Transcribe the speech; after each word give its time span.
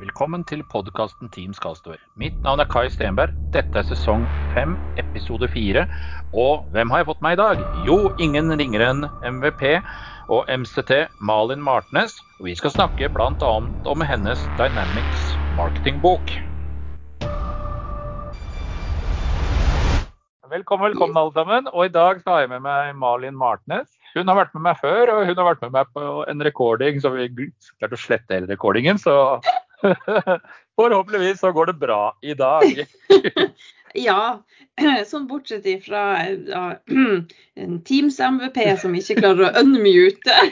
Velkommen 0.00 0.46
til 0.48 0.62
podkasten 0.64 1.28
Team 1.28 1.50
Skalstor. 1.52 1.98
Mitt 2.16 2.32
navn 2.40 2.62
er 2.62 2.68
Kai 2.72 2.86
Stenberg. 2.88 3.34
Dette 3.52 3.82
er 3.82 3.84
sesong 3.84 4.22
fem, 4.54 4.72
episode 4.96 5.44
fire. 5.52 5.82
Og 6.32 6.64
hvem 6.72 6.88
har 6.88 7.02
jeg 7.02 7.08
fått 7.10 7.20
med 7.20 7.36
i 7.36 7.40
dag? 7.42 7.60
Jo, 7.84 7.98
ingen 8.16 8.48
ringere 8.56 8.88
enn 8.94 9.04
MVP 9.28 9.66
og 10.32 10.48
MCT 10.48 11.04
Malin 11.20 11.60
Martnes. 11.60 12.16
Og 12.38 12.48
vi 12.48 12.56
skal 12.56 12.72
snakke 12.72 13.12
bl.a. 13.12 13.52
om 13.92 14.06
hennes 14.08 14.48
Dynamics 14.56 15.36
marketingbok. 15.60 16.32
Velkommen, 20.48 20.88
velkommen 20.88 21.20
alle 21.20 21.36
sammen. 21.36 21.68
Og 21.76 21.90
i 21.90 21.92
dag 21.92 22.24
så 22.24 22.38
har 22.38 22.46
jeg 22.46 22.56
med 22.56 22.64
meg 22.64 22.96
Malin 22.96 23.36
Martnes. 23.36 23.92
Hun 24.16 24.32
har 24.32 24.46
vært 24.46 24.56
med 24.56 24.64
meg 24.64 24.80
før, 24.80 25.12
og 25.12 25.26
hun 25.28 25.36
har 25.36 25.52
vært 25.52 25.68
med 25.68 25.76
meg 25.76 25.92
på 25.92 26.22
en 26.24 26.40
recording, 26.48 27.04
så 27.04 27.12
vi 27.12 27.28
klarte 27.36 27.94
å 27.94 28.00
slette 28.00 28.40
hele 28.40 28.48
recordingen. 28.48 28.96
Så 28.98 29.12
forhåpentligvis 30.80 31.40
så 31.40 31.52
går 31.52 31.66
det 31.66 31.78
bra 31.82 32.18
i 32.22 32.34
dag. 32.34 32.86
Ja, 33.94 34.42
sånn 35.10 35.26
bortsett 35.26 35.66
ifra 35.66 36.22
ja, 36.46 36.64
en 37.60 37.80
Teams-MVP 37.86 38.60
som 38.78 38.94
ikke 38.94 39.18
klarer 39.18 39.48
å 39.48 39.64
unmute. 39.64 40.36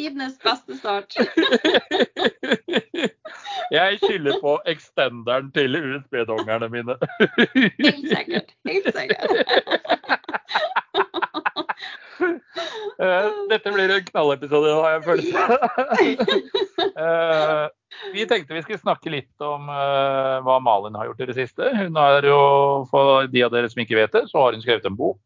Tidenes 0.00 0.38
beste 0.40 0.78
start. 0.78 1.12
Jeg 3.70 3.98
skylder 4.00 4.38
på 4.40 4.56
extenderen 4.72 5.52
til 5.52 5.76
USB-dongerne 5.76 6.70
mine. 6.72 6.96
Helt 7.52 8.08
sikkert. 8.08 8.56
Helt 8.66 8.88
sikkert. 8.96 9.30
Eh, 13.02 13.28
Dette 13.50 13.72
blir 13.72 13.90
en 13.90 14.04
knallepisode, 14.04 14.72
har 14.76 14.92
jeg 14.92 15.04
følelse. 15.06 15.40
Vi 18.12 18.24
tenkte 18.28 18.54
vi 18.54 18.62
skulle 18.64 18.80
snakke 18.80 19.10
litt 19.12 19.44
om 19.44 19.68
eh, 19.68 20.36
hva 20.44 20.56
Malin 20.64 20.96
har 20.96 21.10
gjort 21.10 21.22
i 21.24 21.28
det 21.28 21.36
siste. 21.36 21.68
Hun 21.76 21.98
har 21.98 22.24
jo, 22.26 22.38
For 22.92 23.26
de 23.32 23.42
av 23.44 23.52
dere 23.52 23.68
som 23.72 23.82
ikke 23.82 23.98
vet 23.98 24.14
det, 24.16 24.24
så 24.30 24.44
har 24.44 24.56
hun 24.56 24.62
skrevet 24.64 24.86
en 24.88 24.98
bok. 24.98 25.20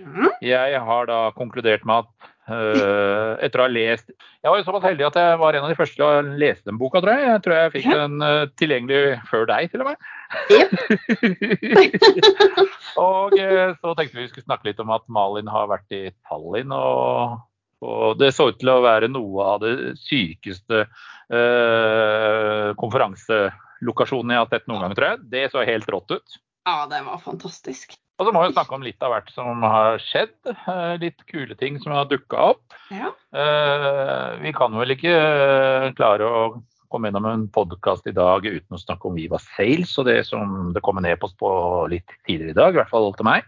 Mhm. 0.00 0.28
Jeg 0.44 0.80
har 0.86 1.08
da 1.08 1.20
konkludert 1.36 1.84
med 1.88 2.04
at 2.04 2.10
eh, 2.26 2.29
etter 2.50 3.60
å 3.60 3.64
ha 3.66 3.70
lest 3.70 4.08
Jeg 4.10 4.48
var 4.50 4.58
jo 4.58 4.64
såpass 4.66 4.86
heldig 4.88 5.04
at 5.06 5.18
jeg 5.20 5.38
var 5.40 5.54
en 5.56 5.64
av 5.66 5.70
de 5.72 5.76
første 5.78 5.96
til 5.98 6.06
å 6.06 6.22
lese 6.40 6.64
den 6.66 6.78
boka, 6.80 6.98
tror 7.04 7.14
jeg. 7.14 7.22
Jeg 7.28 7.42
tror 7.44 7.54
jeg 7.56 7.72
fikk 7.76 7.86
Ja. 7.90 7.96
den 8.02 8.14
eh, 8.26 8.44
tilgjengelig 8.60 9.02
før 9.30 9.42
deg, 9.50 9.62
til 9.70 9.80
og 9.84 9.88
med. 9.90 9.98
og 13.04 13.28
eh, 13.38 13.70
så 13.80 13.88
tenkte 13.94 14.16
vi 14.16 14.24
vi 14.24 14.30
skulle 14.32 14.48
snakke 14.48 14.68
litt 14.70 14.82
om 14.82 14.90
at 14.94 15.04
Malin 15.12 15.50
har 15.52 15.70
vært 15.70 15.90
i 15.96 16.02
Tallinn. 16.28 16.72
Og, 16.74 17.38
og 17.84 18.06
det 18.20 18.30
så 18.36 18.44
ut 18.50 18.58
til 18.60 18.70
å 18.72 18.80
være 18.84 19.08
noe 19.12 19.38
av 19.54 19.58
det 19.64 19.74
sykeste 20.02 20.78
eh, 20.84 22.68
konferanselokasjonen 22.80 24.34
jeg 24.34 24.42
har 24.44 24.50
sett 24.54 24.68
noen 24.70 24.82
gang, 24.86 24.94
tror 24.98 25.08
jeg. 25.12 25.18
Det 25.36 25.44
så 25.52 25.58
helt 25.66 25.90
rått 25.92 26.10
ut. 26.18 26.28
Ja, 26.68 26.86
det 26.90 27.00
var 27.06 27.18
fantastisk. 27.24 27.94
Og 28.20 28.26
så 28.28 28.32
må 28.36 28.42
vi 28.44 28.52
snakke 28.52 28.74
om 28.76 28.82
litt 28.84 29.00
av 29.02 29.14
hvert 29.14 29.30
som 29.32 29.62
har 29.64 29.96
skjedd. 30.04 30.34
eh, 30.50 30.96
Litt 31.00 31.22
kule 31.30 31.54
ting 31.56 31.78
som 31.80 31.92
har 31.96 32.04
dukka 32.10 32.36
opp. 32.52 32.74
Ja. 32.92 33.14
Eh, 33.32 34.34
Vi 34.42 34.52
kan 34.52 34.76
vel 34.76 34.92
ikke 34.92 35.14
eh, 35.14 35.86
klare 35.96 36.26
å 36.28 36.42
komme 36.90 37.08
gjennom 37.08 37.26
en 37.30 37.46
podkast 37.48 38.06
i 38.10 38.12
dag 38.12 38.44
uten 38.44 38.76
å 38.76 38.80
snakke 38.82 39.08
om 39.08 39.14
Viva 39.16 39.38
Sales 39.38 39.92
og 40.02 40.04
det 40.10 40.18
som 40.26 40.72
det 40.74 40.82
kom 40.84 40.98
en 41.00 41.06
e-post 41.08 41.36
på 41.38 41.48
litt 41.88 42.12
tidligere 42.26 42.50
i 42.50 42.58
dag, 42.58 42.74
i 42.74 42.80
hvert 42.82 42.90
fall 42.92 43.12
til 43.16 43.24
meg. 43.30 43.46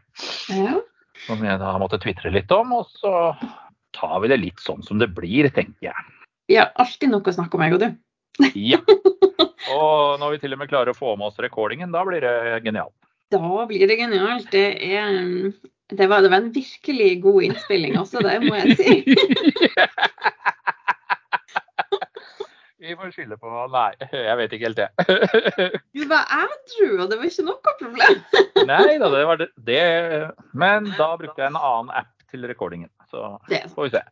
ja. 0.48 0.78
Som 1.26 1.42
jeg 1.44 1.58
da 1.60 1.74
måtte 1.78 2.00
tvitre 2.02 2.32
litt 2.34 2.50
om. 2.50 2.72
Og 2.80 2.86
så 2.98 3.12
tar 3.94 4.16
vi 4.24 4.30
det 4.32 4.40
litt 4.40 4.58
sånn 4.64 4.80
som 4.82 4.98
det 4.98 5.10
blir, 5.14 5.50
tenker 5.52 5.90
jeg. 5.92 6.06
Vi 6.48 6.56
har 6.56 6.72
alltid 6.80 7.12
noe 7.12 7.22
å 7.28 7.34
snakke 7.36 7.54
om, 7.60 7.62
jeg 7.66 7.76
og 7.76 7.82
du. 7.84 7.90
Ja. 8.56 8.80
Og 9.72 10.18
når 10.20 10.32
vi 10.34 10.38
til 10.42 10.52
og 10.56 10.58
med 10.62 10.68
klarer 10.72 10.90
å 10.92 10.96
få 10.98 11.12
med 11.16 11.28
oss 11.28 11.38
recordingen, 11.40 11.92
da 11.94 12.02
blir 12.04 12.24
det 12.24 12.62
genialt. 12.64 12.94
Da 13.32 13.66
blir 13.68 13.86
det 13.88 13.96
genialt. 13.98 14.50
Det 14.52 14.66
er 14.92 15.52
det 15.92 16.06
var, 16.08 16.22
det 16.24 16.30
var 16.30 16.36
en 16.40 16.54
virkelig 16.54 17.22
god 17.22 17.42
innspilling 17.42 17.98
også, 18.00 18.18
det 18.24 18.38
må 18.46 18.54
jeg 18.54 18.76
si. 18.76 18.92
Vi 22.82 22.96
får 22.98 23.12
skylde 23.14 23.36
på 23.38 23.50
Nei, 23.70 23.92
jeg 24.10 24.36
vet 24.40 24.54
ikke 24.56 24.66
helt 24.66 24.80
det. 24.80 24.88
Du 25.96 26.02
var 26.10 26.26
ædru, 26.34 26.88
og 27.02 27.10
det 27.10 27.18
var 27.18 27.28
ikke 27.28 27.44
noe 27.46 27.74
problem. 27.78 28.16
Nei 28.72 28.96
da, 28.98 29.10
det 29.12 29.20
var 29.28 29.38
det. 29.38 29.48
det. 29.68 29.84
Men 30.52 30.90
da 30.96 31.12
brukte 31.20 31.44
jeg 31.44 31.52
en 31.52 31.60
annen 31.60 31.92
app 32.02 32.10
til 32.32 32.48
recordingen. 32.50 32.90
Så 33.12 33.38
får 33.76 33.86
vi 33.86 33.92
se. 33.92 34.02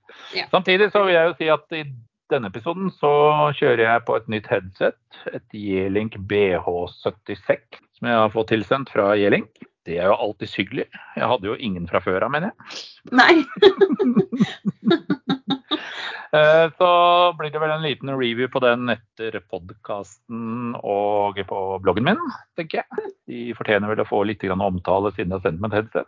Samtidig 0.52 0.92
så 0.92 1.02
vil 1.08 1.16
jeg 1.16 1.30
jo 1.30 1.34
si 1.40 1.50
at 1.50 1.66
i 1.80 1.82
denne 2.32 2.50
episoden 2.50 2.90
så 2.94 3.10
kjører 3.58 3.84
jeg 3.86 4.04
på 4.08 4.16
et 4.18 4.28
nytt 4.32 4.48
headset. 4.50 4.98
Et 5.34 5.56
Jelink 5.56 6.16
BH76 6.30 7.80
som 8.00 8.08
jeg 8.08 8.16
har 8.16 8.32
fått 8.32 8.48
tilsendt 8.54 8.90
fra 8.94 9.12
Jelink. 9.18 9.50
Det 9.88 9.96
er 9.98 10.08
jo 10.10 10.16
alltid 10.16 10.52
hyggelig. 10.58 10.86
Jeg 11.16 11.28
hadde 11.28 11.48
jo 11.48 11.56
ingen 11.56 11.88
fra 11.88 12.00
før 12.04 12.26
av, 12.26 12.32
mener 12.32 12.52
jeg. 12.52 12.56
Nei. 13.16 13.34
Eh, 16.30 16.70
Så 16.78 16.88
blir 17.38 17.50
det 17.50 17.58
vel 17.58 17.72
en 17.74 17.82
liten 17.82 18.10
review 18.14 18.46
på 18.52 18.60
den 18.62 18.86
etter 18.92 19.40
podkasten 19.50 20.76
og 20.78 21.40
på 21.48 21.58
bloggen 21.82 22.06
min, 22.06 22.20
tenker 22.54 22.84
jeg. 22.84 23.08
De 23.26 23.40
fortjener 23.58 23.90
vel 23.90 24.04
å 24.04 24.06
få 24.06 24.20
litt 24.28 24.44
omtale 24.46 25.10
siden 25.16 25.32
de 25.32 25.38
har 25.40 25.42
sendt 25.42 25.58
meg 25.58 25.74
et 25.74 25.80
headset. 25.80 26.06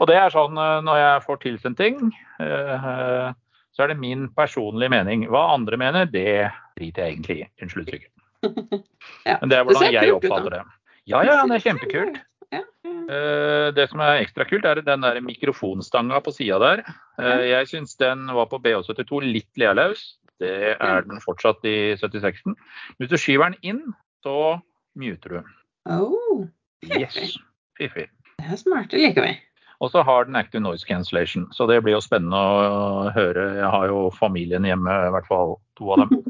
Og 0.00 0.08
det 0.10 0.18
er 0.18 0.34
sånn 0.34 0.58
eh, 0.58 0.80
når 0.82 0.98
jeg 0.98 1.22
får 1.28 1.40
tilsendt 1.46 1.78
ting, 1.78 2.10
eh, 2.42 3.30
så 3.72 3.82
er 3.84 3.92
det 3.92 3.98
min 4.00 4.28
personlige 4.36 4.90
mening. 4.92 5.26
Hva 5.32 5.46
andre 5.54 5.76
mener, 5.80 6.04
det 6.06 6.50
driter 6.78 7.06
jeg 7.06 7.12
egentlig 7.16 7.36
i. 7.40 7.46
Unnskyld 7.62 7.86
uttrykket. 7.86 8.10
Ja. 9.26 9.36
Men 9.40 9.50
det 9.50 9.56
er 9.58 9.64
Det 9.64 9.74
hvordan 9.76 9.92
jeg 9.94 10.12
oppfatter 10.16 10.50
det. 10.50 10.62
Ja, 11.06 11.20
ja, 11.26 11.34
det 11.46 11.54
er 11.56 11.62
kjempekult. 11.70 12.16
Eh, 12.52 13.68
Det 13.74 13.84
som 13.90 14.00
er 14.02 14.20
ekstra 14.22 14.44
kult, 14.48 14.64
er 14.66 14.80
den 14.82 15.02
der 15.04 15.20
mikrofonstanga 15.22 16.18
på 16.22 16.32
sida 16.34 16.58
der. 16.62 16.82
Eh, 17.18 17.44
Jeg 17.52 17.68
syns 17.70 17.96
den 17.98 18.26
var 18.34 18.46
på 18.50 18.58
BH72 18.62 19.22
litt 19.32 19.50
lealøs. 19.58 20.16
Det 20.42 20.76
er 20.80 21.02
den 21.06 21.20
fortsatt 21.22 21.62
i 21.64 21.94
76-en. 21.94 22.56
Hvis 22.98 23.10
du 23.12 23.16
skyver 23.16 23.52
den 23.52 23.58
inn, 23.62 23.82
så 24.24 24.60
muter 24.98 25.38
du. 25.38 25.42
Oh, 25.86 26.46
Yes. 26.82 27.38
Fiffig. 27.78 28.08
det 28.38 28.50
er 28.50 28.56
smart. 28.58 28.90
Det 28.90 28.98
liker 29.00 29.22
vi. 29.22 29.36
Og 29.82 29.90
så 29.90 30.04
har 30.06 30.28
den 30.28 30.38
active 30.38 30.62
noise 30.62 30.86
cancellation, 30.86 31.48
så 31.52 31.66
det 31.66 31.80
blir 31.82 31.96
jo 31.96 32.02
spennende 32.04 32.38
å 32.38 33.10
høre. 33.16 33.48
Jeg 33.58 33.70
har 33.74 33.90
jo 33.90 34.04
familien 34.14 34.66
hjemme, 34.68 34.94
i 35.08 35.14
hvert 35.14 35.26
fall 35.26 35.56
to 35.78 35.90
av 35.94 36.04
dem. 36.04 36.22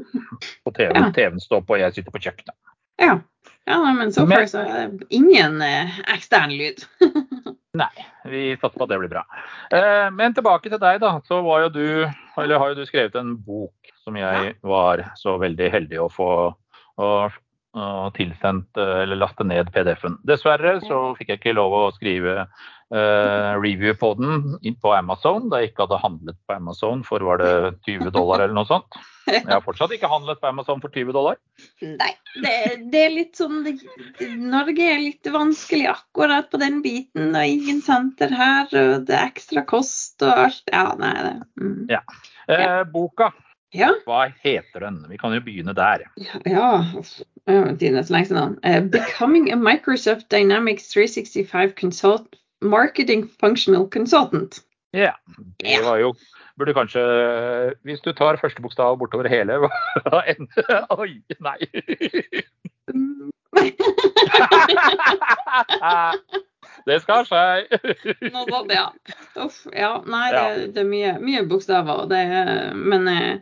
På 0.65 0.73
TV. 0.77 0.89
Ja. 0.89 1.11
TV-en 1.13 1.43
står 1.43 1.61
på, 1.61 1.77
og 1.77 1.83
jeg 1.83 1.99
sitter 1.99 2.15
på 2.15 2.23
kjøkkenet. 2.23 2.57
Ja. 3.01 3.19
ja 3.69 3.77
nei, 3.83 3.93
men 3.99 4.13
så 4.15 4.25
far 4.29 4.47
så 4.49 4.63
er 4.65 4.89
det 4.93 5.09
ingen 5.13 5.61
eh, 5.61 6.01
ekstern 6.15 6.55
lyd. 6.57 6.81
Nei, 7.73 7.93
vi 8.29 8.41
satser 8.61 8.77
på 8.77 8.85
at 8.85 8.91
det 8.91 8.99
blir 9.01 9.09
bra. 9.09 9.23
Eh, 9.73 10.09
men 10.13 10.35
tilbake 10.37 10.69
til 10.69 10.81
deg, 10.81 10.99
da. 11.01 11.15
Så 11.25 11.39
var 11.45 11.63
jo 11.63 11.71
du, 11.73 11.87
eller 12.41 12.61
har 12.61 12.73
jo 12.73 12.81
du 12.81 12.85
skrevet 12.85 13.15
en 13.17 13.33
bok 13.41 13.93
som 14.03 14.17
jeg 14.19 14.53
var 14.61 15.01
så 15.17 15.39
veldig 15.41 15.71
heldig 15.73 16.03
å 16.03 16.11
få 16.11 16.29
og, 17.01 17.39
og 17.73 18.11
tilsendt 18.13 18.77
eh, 18.77 18.99
eller 19.07 19.17
laste 19.17 19.47
ned 19.47 19.71
PDF-en. 19.73 20.19
Dessverre 20.27 20.75
så 20.85 21.01
fikk 21.17 21.33
jeg 21.33 21.41
ikke 21.41 21.57
lov 21.57 21.73
å 21.79 21.83
skrive 21.95 22.45
eh, 22.93 23.53
review 23.61 23.95
på 23.97 24.13
den 24.19 24.75
på 24.81 24.93
Amazon 24.93 25.49
da 25.51 25.61
jeg 25.61 25.71
ikke 25.71 25.87
hadde 25.87 26.01
handlet 26.03 26.37
på 26.47 26.55
Amazon 26.57 27.03
for 27.07 27.25
var 27.25 27.41
det 27.41 27.53
20 27.87 28.13
dollar 28.13 28.43
eller 28.43 28.55
noe 28.57 28.69
sånt. 28.69 29.01
Jeg 29.27 29.47
har 29.47 29.61
fortsatt 29.63 29.93
ikke 29.95 30.09
handlet 30.11 30.41
på 30.41 30.49
Amazon 30.49 30.81
for 30.83 30.91
20 30.93 31.15
dollar. 31.15 31.37
Nei, 31.83 32.11
det, 32.43 32.55
det 32.91 33.05
er 33.05 33.13
litt 33.13 33.39
sånn 33.39 33.61
det, 33.63 33.77
Norge 34.35 34.89
er 34.95 34.99
litt 34.99 35.29
vanskelig 35.31 35.87
akkurat 35.93 36.49
på 36.51 36.59
den 36.61 36.81
biten. 36.83 37.31
Og 37.31 37.55
ingen 37.55 37.79
senter 37.85 38.33
her, 38.35 38.67
og 38.67 39.07
det 39.07 39.15
er 39.15 39.31
ekstra 39.31 39.63
kost 39.69 40.25
og 40.25 40.43
alt. 40.47 40.67
Ja, 40.73 40.89
nei, 40.99 41.15
det 41.23 41.33
mm. 41.63 41.79
Ja. 41.93 42.03
Eh, 42.51 42.83
boka, 42.91 43.31
Ja. 43.73 43.93
hva 44.05 44.27
heter 44.43 44.83
den? 44.83 44.99
Vi 45.09 45.17
kan 45.17 45.33
jo 45.33 45.41
begynne 45.41 45.73
der. 45.77 46.03
ja. 46.19 46.43
ja 47.47 47.63
tiden 47.79 48.03
så 48.03 48.13
lenge 48.13 48.27
siden. 48.27 48.59
Eh, 48.63 48.83
Becoming 48.83 49.51
a 49.51 49.55
Microsoft 49.55 50.29
Dynamics 50.29 50.91
365 50.91 51.73
consult 51.79 52.42
Marketing 52.63 53.27
Functional 53.39 53.87
Consultant. 53.93 54.61
Ja, 54.93 55.13
det 55.63 55.79
var 55.85 55.97
jo 56.01 56.13
Burde 56.53 56.69
kanskje 56.77 57.01
Hvis 57.81 57.97
du 58.05 58.11
tar 58.13 58.37
første 58.37 58.61
bokstav 58.61 58.93
bortover 59.01 59.25
hele 59.31 59.55
enn- 60.29 60.45
Oi, 60.93 61.15
nei. 61.41 61.57
Det 66.85 66.99
skal 67.03 67.25
skje. 67.27 67.67
Nå 68.33 68.43
var 68.49 68.65
det, 68.67 68.75
ja. 68.75 68.89
Uff, 69.43 69.61
ja. 69.71 69.91
Nei, 70.09 70.25
det, 70.33 70.73
det 70.75 70.81
er 70.83 70.87
mye, 70.89 71.11
mye 71.23 71.43
bokstaver. 71.47 72.05
Det 72.11 72.21
men 72.75 73.07
eh, 73.11 73.37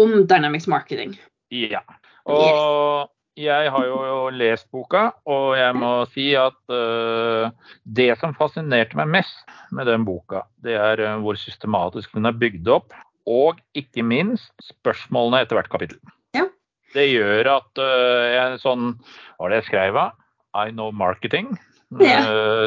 om 0.00 0.10
Dynamics 0.28 0.66
Marketing. 0.70 1.16
Ja. 1.52 1.82
Og 2.26 3.10
jeg 3.36 3.70
har 3.72 3.86
jo 3.86 4.28
lest 4.32 4.66
boka, 4.72 5.10
og 5.28 5.54
jeg 5.58 5.76
må 5.76 5.90
si 6.12 6.30
at 6.40 6.56
uh, 6.72 7.52
det 7.84 8.10
som 8.20 8.34
fascinerte 8.36 8.96
meg 8.98 9.10
mest 9.18 9.56
med 9.76 9.88
den 9.90 10.06
boka, 10.08 10.46
det 10.64 10.76
er 10.80 11.02
uh, 11.04 11.16
hvor 11.22 11.38
systematisk 11.40 12.16
den 12.16 12.28
er 12.28 12.36
bygd 12.36 12.68
opp. 12.72 12.96
Og 13.26 13.58
ikke 13.76 14.04
minst 14.06 14.52
spørsmålene 14.62 15.42
etter 15.42 15.58
hvert 15.58 15.70
kapittel. 15.72 15.98
Ja. 16.36 16.46
Det 16.94 17.08
gjør 17.10 17.50
at 17.58 17.82
uh, 17.82 18.26
jeg 18.30 18.60
sånn 18.62 18.92
Hva 18.94 19.40
var 19.42 19.52
det 19.52 19.60
jeg 19.60 19.68
skrev 19.72 19.98
av? 20.00 20.14
I 20.56 20.70
know 20.72 20.94
marketing. 20.94 21.56
Ja. 22.00 22.22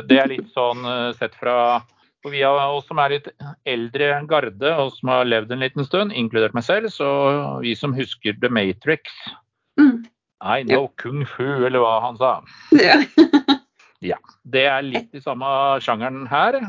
Det 0.06 0.20
er 0.22 0.30
litt 0.30 0.52
sånn 0.54 0.86
sett 1.18 1.34
fra 1.36 1.82
for 2.22 2.36
vi 2.36 2.44
av 2.44 2.60
oss 2.76 2.86
som 2.88 3.00
er 3.02 3.16
litt 3.16 3.28
eldre 3.68 4.12
garde 4.30 4.72
og 4.84 4.92
som 4.94 5.10
har 5.12 5.28
levd 5.28 5.54
en 5.56 5.64
liten 5.64 5.88
stund, 5.88 6.14
inkludert 6.16 6.54
meg 6.56 6.66
selv, 6.68 6.92
så 6.92 7.08
vi 7.64 7.74
som 7.80 7.96
husker 7.96 8.36
The 8.44 8.52
Matrix 8.52 9.08
Mm. 9.80 10.04
I 10.42 10.64
know 10.64 10.88
kung 11.02 11.26
fu, 11.28 11.44
eller 11.66 11.80
hva 11.84 11.96
han 12.06 12.18
sa. 12.20 12.34
Ja. 12.72 13.00
ja. 14.12 14.18
Det 14.48 14.66
er 14.72 14.86
litt 14.86 15.16
i 15.18 15.22
samme 15.24 15.46
sjangeren 15.84 16.26
her. 16.32 16.60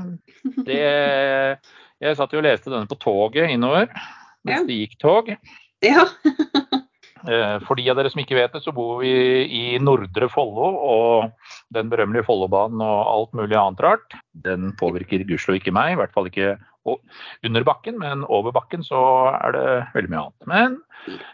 Det, 0.67 0.81
jeg 2.03 2.17
satt 2.19 2.33
jo 2.35 2.41
og 2.43 2.47
leste 2.49 2.73
denne 2.73 2.91
på 2.91 2.99
toget 2.99 3.51
innover 3.55 3.87
mens 4.41 4.63
Ja. 4.63 4.67
det 4.67 4.79
gikk 4.83 4.99
tog. 5.03 5.35
ja. 5.85 6.07
Eh, 7.29 7.59
For 7.69 7.77
de 7.77 7.85
av 7.93 7.99
dere 7.99 8.09
som 8.09 8.23
ikke 8.23 8.33
vet 8.39 8.55
det, 8.57 8.63
så 8.65 8.73
bor 8.73 9.03
vi 9.03 9.11
i 9.53 9.65
Nordre 9.77 10.25
Follo, 10.33 10.71
og 10.73 11.51
den 11.77 11.91
berømmelige 11.93 12.25
Follobanen 12.25 12.81
og 12.81 13.11
alt 13.13 13.35
mulig 13.37 13.59
annet 13.61 13.83
rart, 13.85 14.17
den 14.33 14.71
påvirker 14.81 15.27
gudskjelov 15.29 15.59
ikke 15.59 15.75
meg, 15.77 15.93
i 15.93 15.99
hvert 16.01 16.15
fall 16.17 16.31
ikke 16.31 16.55
under 17.47 17.67
bakken, 17.67 17.99
men 18.01 18.25
over 18.25 18.55
bakken 18.57 18.85
så 18.87 19.03
er 19.35 19.55
det 19.57 19.67
veldig 19.95 20.11
mye 20.13 20.25
annet. 20.25 20.49
Men, 20.51 20.81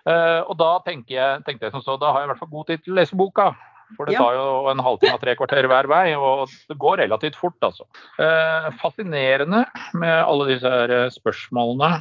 eh, 0.09 0.41
og 0.43 0.57
da 0.61 0.73
jeg, 0.87 1.05
tenkte 1.47 1.69
jeg 1.69 1.75
som 1.75 1.85
så, 1.85 1.97
da 2.01 2.13
har 2.13 2.23
jeg 2.23 2.31
i 2.31 2.33
hvert 2.35 2.43
fall 2.43 2.55
god 2.55 2.69
tid 2.71 2.85
til 2.85 2.97
å 2.97 3.01
lese 3.01 3.19
boka. 3.19 3.51
For 3.95 4.09
det 4.09 4.19
tar 4.19 4.35
jo 4.35 4.67
en 4.73 4.83
halvtime 4.83 5.19
tre 5.23 5.37
kvarter 5.39 5.69
hver 5.71 5.87
vei, 5.87 6.07
og 6.19 6.51
det 6.67 6.75
går 6.83 7.05
relativt 7.05 7.39
fort, 7.39 7.59
altså. 7.63 7.87
Eh, 8.19 8.71
fascinerende 8.83 9.63
med 9.95 10.17
alle 10.25 10.49
disse 10.51 10.73
her 10.73 10.91
eh, 10.91 11.11
spørsmålene. 11.15 12.01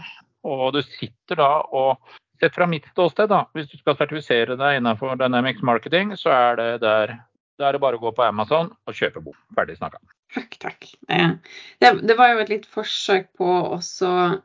Og 0.50 0.72
du 0.74 0.82
sitter 0.86 1.42
da 1.42 1.52
og 1.74 2.14
Sett 2.42 2.52
fra 2.52 2.66
mitt 2.68 2.84
ståsted, 2.92 3.30
da, 3.32 3.46
hvis 3.56 3.70
du 3.72 3.78
skal 3.80 3.96
sertifisere 3.96 4.58
deg 4.60 4.82
innenfor 4.82 5.16
Dynamics 5.16 5.64
Marketing, 5.64 6.10
så 6.20 6.34
er 6.36 6.58
det 6.60 6.72
der 6.84 7.14
da 7.60 7.70
er 7.70 7.78
det 7.78 7.82
bare 7.84 7.98
å 8.00 8.02
gå 8.04 8.12
på 8.16 8.26
Amazon 8.26 8.72
og 8.88 8.94
kjøpe 8.98 9.22
bok. 9.24 9.38
Ferdig 9.56 9.78
snakka. 9.80 10.02
Takk, 10.36 10.58
takk. 10.60 10.90
Eh, 11.10 11.32
Det, 11.82 11.94
det 12.08 12.18
var 12.20 12.34
jo 12.34 12.42
et 12.44 12.50
litt 12.50 12.66
forsøk 12.68 13.30
på 13.38 13.48
også 13.78 14.42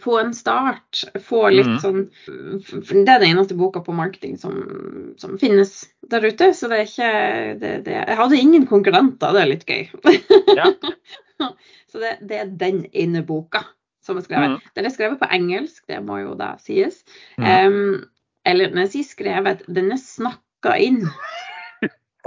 få 0.00 0.14
en 0.22 0.30
start. 0.32 1.02
Få 1.20 1.42
litt 1.52 1.66
Mhm. 1.68 1.80
sånn 1.82 3.04
Det 3.04 3.08
er 3.12 3.18
den 3.20 3.36
eneste 3.36 3.54
boka 3.54 3.80
på 3.84 3.92
marketing 3.92 4.38
som, 4.40 5.12
som 5.20 5.36
finnes 5.38 5.86
der 6.08 6.24
ute, 6.24 6.48
så 6.56 6.68
det 6.72 6.78
er 6.78 6.86
ikke 6.88 7.60
det, 7.60 7.72
det, 7.84 7.92
Jeg 8.08 8.16
hadde 8.16 8.38
ingen 8.40 8.66
konkurrenter, 8.66 9.32
det 9.36 9.42
er 9.42 9.50
litt 9.52 9.66
gøy. 9.66 9.90
Ja. 10.56 10.72
så 11.92 12.00
det, 12.00 12.16
det 12.26 12.38
er 12.40 12.46
den 12.46 12.86
ene 12.92 13.22
boka 13.22 13.66
som 14.02 14.16
er 14.16 14.24
skrevet. 14.24 14.56
Mm. 14.56 14.70
Den 14.74 14.86
er 14.88 14.94
skrevet 14.94 15.20
på 15.20 15.28
engelsk, 15.30 15.84
det 15.86 16.00
må 16.08 16.22
jo 16.22 16.34
da 16.34 16.54
sies. 16.64 17.04
Mm. 17.38 17.66
Um, 17.66 18.04
eller 18.48 18.72
når 18.72 18.86
jeg 18.88 18.92
sier 18.94 19.10
skrevet, 19.12 19.62
den 19.68 19.92
er 19.92 20.00
snakka 20.00 20.78
inn. 20.80 21.02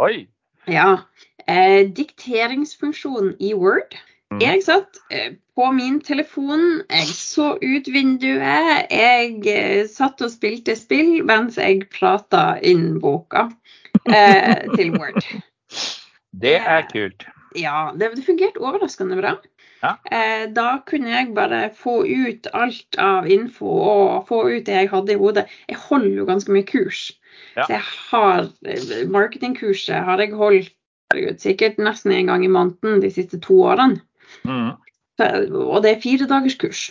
Oi! 0.01 0.27
Ja. 0.65 1.03
Eh, 1.47 1.89
dikteringsfunksjon 1.91 3.35
i 3.39 3.53
Word. 3.53 3.95
Mhm. 4.31 4.41
Jeg 4.41 4.63
satt 4.65 4.97
eh, 5.11 5.35
på 5.55 5.69
min 5.75 5.99
telefon, 6.01 6.81
jeg 6.89 7.09
så 7.13 7.53
ut 7.61 7.89
vinduet, 7.93 8.87
jeg 8.89 9.43
eh, 9.51 9.83
satt 9.89 10.23
og 10.25 10.31
spilte 10.33 10.75
spill 10.79 11.21
mens 11.27 11.59
jeg 11.61 11.85
prata 11.93 12.55
inn 12.65 12.97
boka 13.03 13.49
eh, 14.09 14.65
til 14.77 14.95
Word. 14.97 15.21
Det 16.33 16.57
er 16.57 16.87
kult. 16.89 17.27
Ja, 17.53 17.91
det, 17.93 18.15
det 18.17 18.25
fungerte 18.25 18.63
overraskende 18.63 19.19
bra. 19.19 19.35
Ja. 19.83 19.97
Eh, 20.15 20.45
da 20.55 20.77
kunne 20.87 21.11
jeg 21.11 21.33
bare 21.35 21.65
få 21.75 21.97
ut 22.07 22.47
alt 22.55 22.99
av 23.01 23.27
info 23.31 23.67
og 23.67 24.29
få 24.29 24.39
ut 24.47 24.65
det 24.69 24.77
jeg 24.77 24.91
hadde 24.93 25.15
i 25.15 25.19
hodet. 25.19 25.43
Jeg 25.67 25.81
holder 25.89 26.21
jo 26.21 26.27
ganske 26.29 26.55
mye 26.55 26.67
kurs. 26.67 27.09
Ja. 27.57 27.65
Så 27.65 27.75
jeg 27.75 27.83
har 27.83 28.47
eh, 28.65 29.03
Marketingkurset 29.11 30.07
har 30.07 30.23
jeg 30.23 30.37
holdt 30.39 30.71
herregud, 31.11 31.41
sikkert 31.43 31.81
nesten 31.83 32.15
en 32.15 32.31
gang 32.31 32.45
i 32.45 32.51
måneden 32.51 33.03
de 33.03 33.11
siste 33.11 33.39
to 33.43 33.59
årene. 33.67 33.99
Mm. 34.47 34.71
Så, 35.19 35.29
og 35.51 35.83
det 35.83 35.91
er 35.91 36.05
fire 36.05 36.29
dagers 36.31 36.55
kurs. 36.57 36.85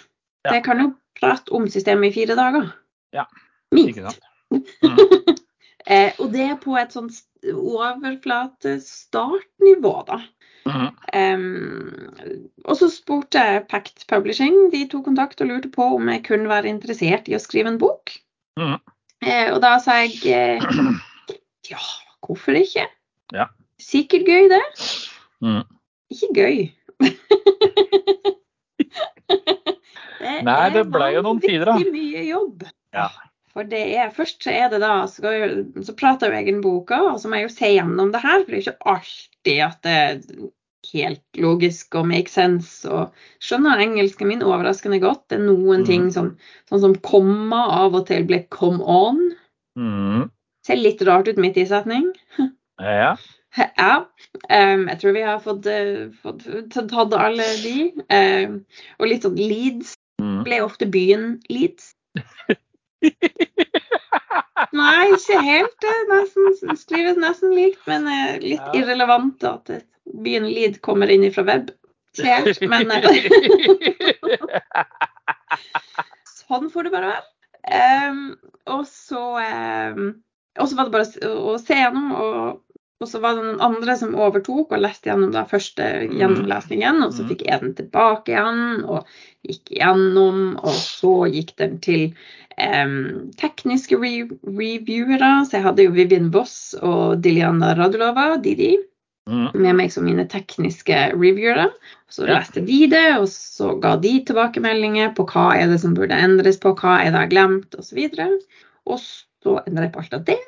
Ja. 0.44 0.50
Så 0.50 0.54
jeg 0.58 0.64
kan 0.68 0.82
jo 0.82 0.90
prate 1.18 1.54
om 1.56 1.66
systemet 1.70 2.12
i 2.12 2.20
fire 2.20 2.36
dager. 2.38 2.70
Ja, 3.16 3.24
Minst. 3.72 4.20
Mhm. 4.52 5.38
Eh, 5.86 6.12
og 6.20 6.28
det 6.30 6.42
er 6.44 6.58
på 6.62 6.76
et 6.78 6.92
sånn 6.94 7.08
overflate 7.50 8.76
startnivå, 8.84 9.94
da. 10.06 10.20
Mhm. 10.62 10.88
um, 11.18 12.52
og 12.64 12.76
så 12.78 12.86
spurte 12.92 13.64
Pact 13.70 14.04
Publishing, 14.10 14.70
de 14.70 14.84
tok 14.90 15.04
kontakt 15.08 15.40
og 15.42 15.48
lurte 15.50 15.70
på 15.72 15.82
om 15.96 16.10
jeg 16.12 16.22
kunne 16.28 16.50
være 16.50 16.70
interessert 16.70 17.26
i 17.26 17.34
å 17.34 17.42
skrive 17.42 17.72
en 17.72 17.80
bok. 17.82 18.14
Mhm. 18.60 18.78
uh, 19.26 19.48
og 19.54 19.58
da 19.64 19.72
sa 19.82 19.98
jeg 20.04 20.12
uh, 20.30 20.58
ja, 21.72 21.82
hvorfor 22.26 22.52
ikke? 22.58 22.86
Ja. 23.34 23.46
Sikkert 23.82 24.28
gøy, 24.28 24.46
det. 24.52 24.62
Mm. 25.42 25.64
Ikke 26.12 26.28
gøy. 26.36 26.56
Nei, 30.46 30.70
det 30.74 30.84
ble 30.90 31.08
jo 31.16 31.22
noen 31.26 31.40
tider, 31.42 31.66
da. 31.72 31.74
mye 31.90 32.22
jobb. 32.28 32.62
Ja. 32.94 33.08
For 33.52 33.68
det 33.68 33.82
er, 33.98 34.12
først 34.16 34.44
så 34.46 34.52
er 34.54 34.70
det 34.72 34.80
da, 34.80 34.94
så, 35.10 35.28
jo, 35.28 35.48
så 35.84 35.94
prater 35.96 36.30
jeg 36.30 36.32
jo 36.32 36.40
egen 36.46 36.60
boka, 36.64 37.02
og 37.10 37.20
så 37.20 37.28
må 37.28 37.38
jeg 37.38 37.50
jo 37.50 37.54
se 37.54 37.72
gjennom 37.74 38.12
det 38.14 38.22
her, 38.24 38.40
for 38.40 38.48
det 38.48 38.58
er 38.58 38.62
jo 38.62 38.72
ikke 38.72 38.92
alltid 38.94 39.58
at 39.66 39.82
det 39.84 39.96
er 40.00 40.50
helt 40.90 41.40
logisk 41.40 41.94
og 41.98 42.08
make 42.10 42.32
sense. 42.32 42.88
Og 42.88 43.12
skjønner 43.44 43.82
engelsken 43.84 44.30
min 44.30 44.44
overraskende 44.46 45.00
godt. 45.02 45.24
Det 45.30 45.38
er 45.38 45.44
noen 45.44 45.84
mm. 45.84 45.88
ting 45.88 46.08
som, 46.14 46.32
sånn 46.70 46.84
som 46.86 46.96
komma 47.04 47.64
av 47.82 47.98
og 47.98 48.08
til 48.08 48.26
blir 48.28 48.46
come 48.54 48.82
on. 48.82 49.20
Mm. 49.78 50.26
Ser 50.66 50.80
litt 50.80 51.02
rart 51.06 51.30
ut 51.30 51.40
midt 51.42 51.60
i 51.60 51.68
setning. 51.68 52.10
Ja. 52.80 53.14
Ja. 53.76 53.94
Um, 54.48 54.86
jeg 54.88 54.98
tror 55.02 55.12
vi 55.14 55.24
har 55.26 55.40
fått, 55.44 55.66
uh, 55.68 56.08
fått 56.22 56.46
tatt 56.72 57.16
alle 57.18 57.46
de. 57.62 57.90
Em, 58.08 58.62
og 58.98 59.10
litt 59.10 59.26
sånn 59.26 59.36
Leeds 59.36 59.92
mm. 60.22 60.38
ble 60.46 60.62
ofte 60.64 60.88
byen 60.90 61.36
Leeds. 61.52 61.92
Nei, 64.72 65.12
ikke 65.12 65.40
helt. 65.44 65.74
Det 65.82 65.92
nesten, 66.10 66.76
skrives 66.80 67.16
nesten 67.20 67.52
likt, 67.56 67.82
men 67.90 68.06
eh, 68.08 68.36
litt 68.42 68.60
Ja. 68.62 68.72
irrelevant 68.82 69.44
at 69.48 69.70
byen 70.24 70.46
Lid 70.48 70.80
kommer 70.84 71.10
inn 71.12 71.26
fra 71.34 71.44
web. 71.48 71.70
Helt, 72.20 72.60
men 72.68 72.90
eh, 72.92 73.02
sånn 76.36 76.68
får 76.72 76.82
det 76.88 76.92
bare 76.94 77.12
være. 77.12 77.28
Um, 77.62 78.22
og 78.74 78.82
så 78.90 79.20
um, 79.38 80.08
var 80.58 80.88
det 80.88 80.92
bare 80.92 81.06
å, 81.28 81.30
å 81.52 81.54
se 81.62 81.76
gjennom, 81.78 82.08
og, 82.18 82.62
og 83.02 83.08
så 83.10 83.20
var 83.22 83.34
det 83.36 83.42
noen 83.44 83.60
andre 83.66 83.96
som 83.98 84.14
overtok 84.14 84.72
og 84.72 84.80
leste 84.84 85.10
gjennom 85.10 85.32
da 85.34 85.42
første 85.50 85.82
gjennomlesningen, 86.12 87.02
og 87.02 87.12
så 87.12 87.22
Mhm. 87.24 87.28
fikk 87.32 87.42
jeg 87.48 87.60
den 87.60 87.74
tilbake 87.74 88.32
igjen 88.32 88.84
og 88.84 89.06
gikk 89.48 89.74
gjennom, 89.80 90.56
og 90.62 90.72
så 90.78 91.26
gikk 91.32 91.56
den 91.56 91.78
til 91.80 92.14
um, 92.58 93.30
tekniske 93.40 93.96
re 93.98 94.28
reviewere, 94.46 95.44
så 95.48 95.56
jeg 95.58 95.62
hadde 95.66 95.84
jo 95.86 95.90
Vivian 95.96 96.30
Voss 96.30 96.74
og 96.82 97.20
Diljana 97.24 97.74
Radulova, 97.74 98.36
Didi, 98.42 98.76
Mhm. 99.28 99.50
med 99.54 99.76
meg 99.76 99.92
som 99.92 100.04
mine 100.04 100.26
tekniske 100.28 101.12
reviewere. 101.14 101.70
Så 102.10 102.26
leste 102.26 102.60
de 102.66 102.86
det, 102.88 103.16
og 103.18 103.26
så 103.28 103.80
ga 103.80 103.96
de 103.96 104.20
tilbakemeldinger 104.24 105.14
på 105.14 105.24
hva 105.30 105.54
er 105.56 105.68
det 105.68 105.80
som 105.80 105.94
burde 105.94 106.10
endres 106.12 106.58
på, 106.58 106.74
hva 106.74 107.00
er 107.00 107.10
det 107.10 107.12
jeg 107.12 107.20
har 107.20 107.28
glemt, 107.30 107.74
osv. 107.78 107.98
Og 108.86 108.98
så 108.98 109.62
endret 109.66 109.86
jeg 109.88 109.92
på 109.92 110.00
alt 110.02 110.14
av 110.14 110.24
det. 110.24 110.38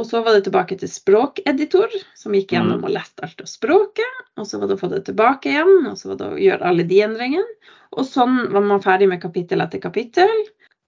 Og 0.00 0.06
så 0.08 0.24
var 0.26 0.34
det 0.34 0.46
tilbake 0.48 0.76
til 0.80 0.90
språkeditor, 0.90 1.92
som 2.18 2.34
gikk 2.34 2.56
gjennom 2.56 2.82
og 2.82 2.90
leste 2.96 3.22
alt 3.22 3.44
av 3.44 3.46
språket. 3.46 4.16
Og 4.40 4.48
så 4.48 4.58
var 4.58 4.70
det 4.70 4.74
å 4.74 4.80
få 4.80 4.90
det 4.90 5.04
tilbake 5.06 5.52
igjen, 5.52 5.86
og 5.86 5.94
så 6.00 6.10
var 6.10 6.18
det 6.18 6.30
å 6.32 6.40
gjøre 6.42 6.70
alle 6.70 6.86
de 6.90 6.98
endringene. 7.04 7.70
Og 7.94 8.08
sånn 8.08 8.40
var 8.50 8.66
man 8.66 8.82
ferdig 8.82 9.06
med 9.12 9.22
kapittel 9.22 9.62
etter 9.62 9.82
kapittel. 9.82 10.32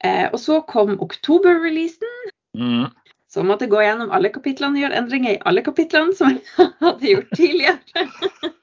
Eh, 0.04 0.26
og 0.32 0.40
så 0.42 0.58
kom 0.66 0.96
oktober-releasen. 1.06 2.32
Mm. 2.58 2.88
Så 3.30 3.44
måtte 3.46 3.66
jeg 3.66 3.74
gå 3.76 3.84
gjennom 3.84 4.10
alle 4.16 4.32
kapitlene 4.34 4.78
og 4.78 4.82
gjøre 4.84 4.98
endringer 5.02 5.36
i 5.36 5.40
alle 5.48 5.62
kapitlene 5.66 6.14
som 6.16 6.34
jeg 6.34 6.66
hadde 6.82 7.10
gjort 7.12 7.32
tidligere. 7.36 8.06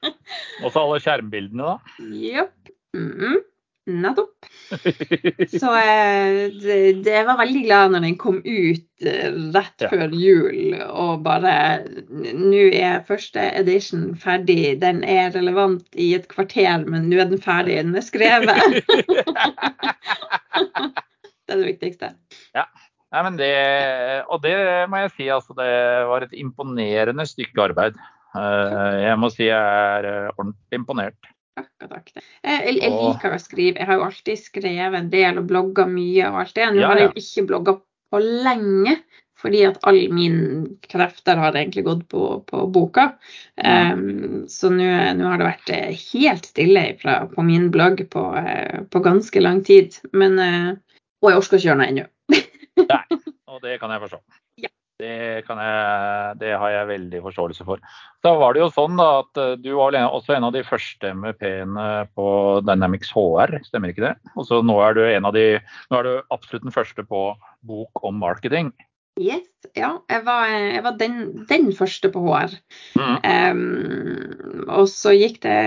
Og 0.64 0.70
så 0.72 0.80
alle 0.80 1.00
skjermbildene, 1.04 1.74
da. 1.74 1.96
Jepp. 2.20 2.72
Mhm. 2.96 3.42
Nettopp. 3.86 4.46
Så 5.60 5.70
eh, 5.76 6.38
det, 6.56 7.04
jeg 7.04 7.26
var 7.28 7.36
veldig 7.36 7.62
glad 7.66 7.92
når 7.92 8.04
den 8.06 8.14
kom 8.20 8.38
ut 8.40 9.04
eh, 9.04 9.34
rett 9.52 9.84
før 9.90 10.14
jul, 10.16 10.72
og 10.88 11.20
bare 11.26 11.52
Nå 12.08 12.62
er 12.72 13.04
første 13.08 13.44
edition 13.60 14.14
ferdig. 14.20 14.78
Den 14.80 15.02
er 15.04 15.34
relevant 15.36 15.84
i 16.00 16.14
et 16.16 16.24
kvarter, 16.32 16.86
men 16.88 17.10
nå 17.10 17.20
er 17.20 17.28
den 17.34 17.42
ferdig. 17.44 17.76
Den 17.82 18.00
er 18.00 18.06
skrevet. 18.06 18.56
Det 21.44 21.52
er 21.52 21.60
det 21.60 21.66
viktigste. 21.74 22.08
Nei, 22.56 23.20
men 23.26 23.34
det, 23.36 23.50
og 24.32 24.40
det 24.42 24.54
må 24.90 25.02
jeg 25.02 25.10
si, 25.12 25.26
altså 25.30 25.52
det 25.58 25.68
var 26.08 26.24
et 26.24 26.32
imponerende 26.40 27.26
stykke 27.28 27.66
arbeid. 27.68 27.98
Eh, 28.34 28.94
Jeg 29.04 29.18
må 29.20 29.28
si 29.30 29.44
jeg 29.50 29.60
er 29.60 30.30
ordentlig 30.32 30.80
imponert. 30.80 31.33
Takk 31.54 31.86
og 31.86 31.90
takk. 31.92 32.08
Jeg, 32.14 32.62
jeg, 32.66 32.90
liker 32.90 33.34
å 33.34 33.40
skrive. 33.42 33.78
Jeg 33.78 33.86
har 33.86 34.00
jo 34.00 34.06
alltid 34.08 34.40
skrevet 34.40 34.96
en 34.98 35.10
del 35.12 35.38
og 35.38 35.50
blogga 35.50 35.86
mye 35.86 36.30
og 36.30 36.40
alt 36.42 36.56
det. 36.56 36.70
Nå 36.74 36.82
Ja, 36.82 36.88
har 36.90 37.02
jeg 37.02 37.12
jeg 37.12 37.22
ikke 37.22 37.46
blogga 37.52 37.76
på 38.10 38.22
lenge 38.22 38.98
fordi 39.44 39.60
at 39.68 39.82
all 39.84 39.98
min 40.14 40.36
krefter 40.88 41.36
har 41.36 41.52
egentlig 41.52 41.84
gått 41.84 42.06
på, 42.08 42.22
på 42.48 42.62
boka. 42.72 43.10
Um, 43.60 44.46
så 44.48 44.70
nå 44.72 44.86
nå 45.18 45.26
har 45.28 45.40
det 45.40 45.48
vært 45.50 45.72
eh, 45.74 46.04
helt 46.14 46.48
stille 46.48 46.84
fra, 47.02 47.18
på 47.28 47.44
min 47.44 47.68
blogg 47.74 48.06
på, 48.14 48.22
eh, 48.40 48.86
på 48.88 49.04
ganske 49.04 49.44
lang 49.44 49.60
tid. 49.66 49.98
Men, 50.16 50.40
eh, 50.40 50.70
og 51.20 51.30
jeg 51.30 51.42
orker 51.42 51.60
ikke 51.60 51.68
gjøre 51.68 51.82
noe 51.82 51.90
ennå. 51.92 52.08
Nei, 52.94 53.20
og 53.50 53.60
det 53.66 53.76
kan 53.82 53.92
jeg 53.92 54.06
forstå. 54.06 54.22
Det, 55.02 55.42
kan 55.48 55.58
jeg, 55.58 56.34
det 56.38 56.52
har 56.54 56.70
jeg 56.70 56.86
veldig 56.92 57.20
forståelse 57.24 57.64
for. 57.66 57.82
Da 58.22 58.30
var 58.38 58.54
det 58.54 58.62
jo 58.62 58.70
sånn 58.76 58.94
da, 59.00 59.08
at 59.24 59.40
eh, 59.42 59.56
du 59.58 59.72
var 59.74 59.96
også 60.04 60.36
en 60.36 60.46
av 60.46 60.54
de 60.54 60.62
første 60.66 61.10
MEP-ene 61.18 61.86
på 62.14 62.26
Dynamics 62.62 63.10
HR, 63.10 63.56
stemmer 63.66 63.90
ikke 63.90 64.06
det? 64.06 64.14
Og 64.38 64.46
så 64.46 64.62
nå 64.62 64.78
er 64.86 64.94
du 64.94 65.02
en 65.08 65.26
av 65.26 65.34
de, 65.34 65.58
nå 65.90 65.98
er 65.98 66.06
du 66.06 66.34
absolutt 66.34 66.66
den 66.68 66.76
første 66.76 67.02
på 67.08 67.26
bok 67.66 68.04
om 68.06 68.22
marketing. 68.22 68.70
Yes, 69.18 69.46
ja. 69.78 69.92
Jeg 70.10 70.24
var, 70.26 70.48
jeg 70.50 70.82
var 70.82 70.96
den, 70.98 71.18
den 71.50 71.68
første 71.74 72.10
på 72.10 72.22
HR. 72.26 72.54
Mm. 72.98 73.18
Um, 73.22 74.64
og 74.74 74.88
så 74.90 75.14
gikk 75.14 75.40
det 75.44 75.58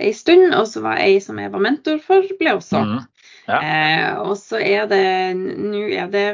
ei 0.00 0.12
stund, 0.16 0.54
og 0.56 0.64
så 0.70 0.80
var 0.84 1.02
ei 1.04 1.18
som 1.24 1.40
jeg 1.40 1.52
var 1.52 1.64
mentor 1.64 2.00
for, 2.04 2.24
ble 2.40 2.56
også. 2.56 2.80
Mm. 2.80 3.00
Ja. 3.48 3.60
Uh, 3.60 4.30
og 4.30 4.36
så 4.40 4.58
er 4.58 4.88
det 4.90 5.04
Nå 5.38 5.84
er 5.94 6.08
det 6.10 6.26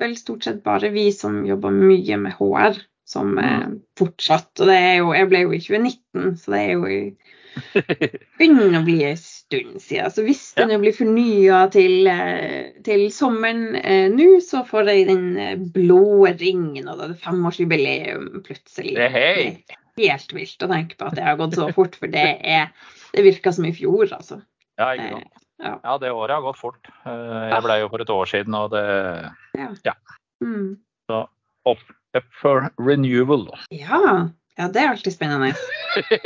vel 0.00 0.16
stort 0.18 0.46
sett 0.46 0.62
bare 0.66 0.92
vi 0.94 1.10
som 1.14 1.42
jobber 1.48 1.74
mye 1.74 2.18
med 2.20 2.36
HR, 2.38 2.80
som 3.08 3.36
eh, 3.42 3.68
fortsatt. 3.98 4.52
Og 4.60 4.70
det 4.70 4.78
er 4.78 4.96
jo 5.00 5.12
Jeg 5.16 5.30
ble 5.30 5.44
jo 5.44 5.52
i 5.54 5.62
2019, 5.62 6.32
så 6.40 6.56
det 6.56 6.62
er 6.64 6.72
jo 6.72 6.88
i 6.90 7.00
begynner 8.38 8.78
å 8.78 8.84
bli 8.86 8.98
en 9.08 9.18
stund 9.18 9.80
siden. 9.82 10.12
Så 10.14 10.24
hvis 10.26 10.42
den 10.58 10.72
jo 10.74 10.78
blir 10.82 10.94
fornya 10.96 11.60
til, 11.74 12.06
eh, 12.10 12.70
til 12.86 13.06
sommeren 13.14 13.76
eh, 13.80 14.06
nå, 14.12 14.28
så 14.44 14.62
får 14.68 14.92
jeg 14.92 15.08
den 15.10 15.26
eh, 15.40 15.56
blå 15.74 16.28
ringen, 16.30 16.86
og 16.86 17.00
da 17.00 17.08
er 17.08 17.14
det 17.14 17.20
femårsjubileum 17.24 18.30
plutselig. 18.46 18.96
Det 18.96 19.10
er 19.10 19.76
helt 20.00 20.34
vilt 20.36 20.64
å 20.64 20.70
tenke 20.70 20.98
på 20.98 21.10
at 21.10 21.18
det 21.18 21.26
har 21.26 21.38
gått 21.40 21.58
så 21.58 21.70
fort, 21.76 21.98
for 21.98 22.12
det 22.12 22.30
er 22.40 22.70
Det 23.10 23.26
virker 23.26 23.50
som 23.50 23.66
i 23.66 23.74
fjor, 23.74 24.06
altså. 24.14 24.38
Ja, 24.78 24.92
ikke 24.94 25.16
sant. 25.16 25.46
Ja. 25.60 25.74
Ja, 25.84 25.96
det 26.00 26.10
året 26.12 26.34
har 26.38 26.44
gått 26.44 26.58
fort. 26.60 26.88
Eh, 27.04 27.48
Jeg 27.52 27.62
ble 27.66 27.78
jo 27.82 27.88
for 27.92 28.00
et 28.04 28.12
år 28.14 28.28
siden, 28.30 28.54
og 28.56 28.70
det 28.72 28.84
Ja. 29.84 29.94
Mm. 30.40 30.78
opp, 31.68 31.82
up 32.16 32.24
for 32.40 32.70
renewal. 32.78 33.50
Ja. 33.70 34.30
ja, 34.56 34.68
det 34.68 34.80
er 34.82 34.88
alltid 34.94 35.12
spennende. 35.12 35.52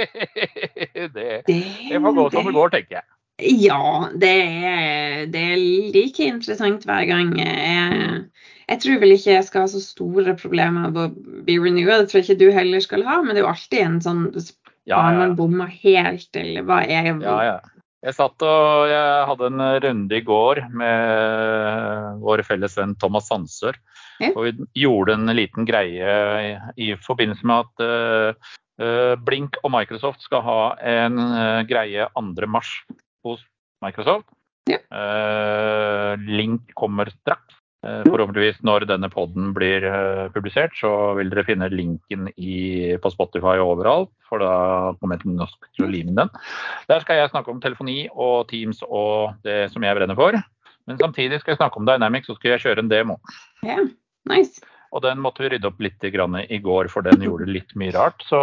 det, 0.95 1.43
Det, 1.47 1.59
det 1.91 2.00
får 2.00 2.14
gå 2.14 2.31
som 2.31 2.47
det 2.47 2.55
går, 2.55 2.71
tenker 2.76 3.00
jeg. 3.00 3.05
Ja, 3.43 4.07
det 4.14 4.31
er, 4.31 5.25
det 5.26 5.41
er 5.43 5.57
like 5.91 6.23
interessant 6.23 6.85
hver 6.87 7.03
gang. 7.09 7.33
Jeg, 7.35 8.21
jeg 8.69 8.81
tror 8.85 9.00
vel 9.03 9.17
ikke 9.17 9.33
jeg 9.35 9.47
skal 9.49 9.64
ha 9.64 9.71
så 9.73 9.83
store 9.83 10.37
problemer 10.38 10.87
med 10.95 11.00
å 11.03 11.09
bli 11.43 11.59
renewed. 11.59 12.05
Det 12.05 12.12
tror 12.12 12.21
jeg 12.23 12.29
ikke 12.29 12.43
du 12.45 12.53
heller 12.55 12.85
skal 12.85 13.03
ha, 13.09 13.19
men 13.25 13.35
det 13.35 13.43
er 13.43 13.49
jo 13.49 13.50
alltid 13.50 13.83
en 13.83 13.99
sånn 14.05 14.23
Ja, 14.87 15.00
Har 15.00 15.14
ja, 15.17 15.19
man 15.19 15.35
bomma 15.38 15.67
helt, 15.67 16.29
eller 16.37 16.62
hva 16.69 16.83
er 16.85 17.09
ja, 17.09 17.37
ja. 17.49 17.59
Jeg 18.04 18.16
satt 18.18 18.44
og 18.44 18.90
jeg 18.90 19.28
hadde 19.30 19.49
en 19.49 19.62
runde 19.87 20.16
i 20.18 20.25
går 20.25 20.61
med 20.76 22.20
vår 22.20 22.42
felles 22.44 22.76
venn 22.76 22.92
Thomas 23.00 23.30
Sandsør. 23.30 23.78
Og 24.34 24.40
vi 24.44 24.52
gjorde 24.84 25.16
en 25.16 25.32
liten 25.34 25.66
greie 25.68 26.18
i, 26.44 26.52
i 26.84 26.90
forbindelse 27.00 27.49
med 27.49 27.64
at 27.64 28.44
uh, 28.84 29.14
Blink 29.25 29.56
og 29.62 29.73
Microsoft 29.75 30.23
skal 30.26 30.44
ha 30.44 30.61
en 30.84 31.18
uh, 31.18 31.64
greie 31.68 32.06
2. 32.14 32.49
mars 32.50 32.70
hos 33.25 33.42
Microsoft. 33.84 34.28
Ja. 34.70 34.80
Uh, 34.92 36.20
link 36.28 36.73
kommer 36.78 37.11
straks. 37.23 37.56
Eh, 37.85 38.00
Forhåpentligvis 38.09 38.62
når 38.64 38.87
denne 38.88 39.11
podden 39.12 39.50
blir 39.57 39.85
eh, 39.85 40.26
publisert, 40.33 40.73
så 40.79 41.12
vil 41.19 41.29
dere 41.33 41.45
finne 41.45 41.69
linken 41.73 42.31
i, 42.35 42.95
på 42.97 43.12
Spotify 43.12 43.59
og 43.61 43.75
overalt. 43.75 44.12
For 44.31 44.41
da 44.41 44.95
kommer 45.00 45.19
jeg 45.19 45.26
til 45.26 45.37
norsk 45.37 45.69
til 45.76 45.87
å 45.87 45.91
lime 45.93 46.14
den. 46.17 46.33
Der 46.88 47.05
skal 47.05 47.21
jeg 47.21 47.33
snakke 47.35 47.53
om 47.53 47.61
telefoni 47.64 48.07
og 48.11 48.47
Teams 48.53 48.81
og 48.88 49.37
det 49.45 49.69
som 49.75 49.85
jeg 49.85 49.99
brenner 49.99 50.19
for. 50.19 50.38
Men 50.88 51.00
samtidig 51.00 51.43
skal 51.43 51.55
jeg 51.55 51.61
snakke 51.61 51.81
om 51.81 51.88
Dynamics, 51.88 52.31
så 52.31 52.38
skal 52.38 52.55
jeg 52.55 52.64
kjøre 52.64 52.85
en 52.85 52.93
demo. 52.93 53.19
Ja, 53.64 53.83
nice. 54.31 54.64
Og 54.95 55.03
den 55.05 55.21
måtte 55.21 55.45
vi 55.45 55.50
rydde 55.53 55.69
opp 55.69 55.81
litt 55.83 56.09
grann 56.14 56.38
i 56.45 56.61
går, 56.62 56.88
for 56.93 57.05
den 57.05 57.25
gjorde 57.25 57.50
litt 57.50 57.73
mye 57.76 57.93
rart. 57.97 58.25
Så 58.29 58.41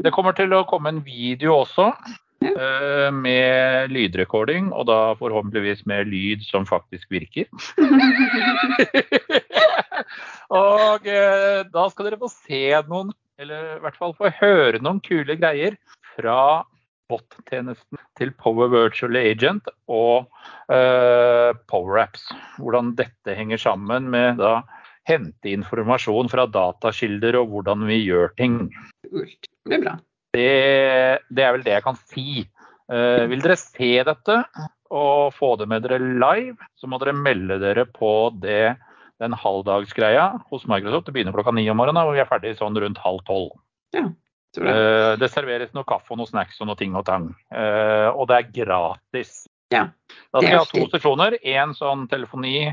det 0.00 0.12
kommer 0.14 0.36
til 0.38 0.52
å 0.54 0.64
komme 0.68 0.92
en 0.92 1.02
video 1.04 1.56
også. 1.64 1.90
Ja. 2.44 2.52
eh, 2.54 3.10
Med 3.14 3.90
lydrekording, 3.90 4.72
og 4.72 4.86
da 4.90 5.14
forhåpentligvis 5.18 5.84
med 5.90 6.10
lyd 6.12 6.44
som 6.46 6.66
faktisk 6.68 7.10
virker. 7.10 7.48
og 10.54 11.06
eh, 11.08 11.62
da 11.72 11.88
skal 11.90 12.08
dere 12.08 12.20
få 12.20 12.30
se 12.32 12.62
noen, 12.88 13.12
eller 13.38 13.76
i 13.76 13.82
hvert 13.84 13.98
fall 13.98 14.16
få 14.18 14.32
høre 14.40 14.82
noen 14.82 15.00
kule 15.04 15.38
greier 15.38 15.78
fra 16.16 16.64
bot-tjenesten 17.08 18.00
til 18.20 18.32
Power 18.36 18.68
Virtual 18.72 19.16
Agent 19.16 19.70
og 19.88 20.28
eh, 20.72 21.54
PowerApps. 21.70 22.26
Hvordan 22.58 22.92
dette 22.98 23.36
henger 23.38 23.60
sammen 23.62 24.10
med 24.12 24.42
da 24.42 24.60
hente 25.08 25.48
informasjon 25.54 26.28
fra 26.28 26.44
datakilder 26.52 27.38
og 27.40 27.54
hvordan 27.54 27.86
vi 27.88 28.02
gjør 28.02 28.34
ting. 28.36 28.60
Kult. 29.08 29.48
Det 29.48 29.70
blir 29.72 29.84
bra. 29.86 29.94
Det, 30.36 31.24
det 31.32 31.44
er 31.44 31.54
vel 31.56 31.64
det 31.64 31.76
jeg 31.78 31.84
kan 31.86 31.98
si. 32.10 32.42
Eh, 32.88 33.24
vil 33.30 33.42
dere 33.44 33.56
se 33.60 33.90
dette 34.08 34.36
og 34.88 35.34
få 35.36 35.54
det 35.60 35.68
med 35.68 35.84
dere 35.84 35.98
live, 36.00 36.56
så 36.80 36.88
må 36.88 37.00
dere 37.00 37.16
melde 37.16 37.58
dere 37.60 37.84
på 37.88 38.30
det, 38.40 38.76
den 39.20 39.34
halvdagsgreia 39.36 40.30
hos 40.48 40.64
Microsoft. 40.70 41.08
Det 41.08 41.16
begynner 41.16 41.36
klokka 41.36 41.52
ni 41.52 41.66
om 41.68 41.76
morgenen, 41.80 42.06
og 42.06 42.16
vi 42.16 42.22
er 42.22 42.30
ferdig 42.30 42.54
sånn 42.60 42.78
rundt 42.80 43.00
halv 43.02 43.20
tolv. 43.28 43.52
Ja, 43.96 44.06
jeg. 44.56 44.64
Eh, 44.64 45.12
det 45.20 45.28
serveres 45.32 45.74
noe 45.76 45.86
kaffe 45.88 46.14
og 46.14 46.22
noe 46.22 46.30
snacks 46.30 46.60
og 46.62 46.70
noe 46.70 46.78
ting 46.80 46.96
og 46.96 47.04
tang. 47.08 47.30
Eh, 47.52 48.08
og 48.08 48.28
det 48.30 48.38
er 48.38 48.50
gratis. 48.62 49.46
Ja, 49.74 49.90
Da 50.32 50.40
skal 50.40 50.48
vi 50.48 50.56
ha 50.56 50.64
to 50.64 50.84
sesjoner. 50.88 51.36
Én 51.44 51.74
sånn 51.76 52.06
telefoni, 52.08 52.70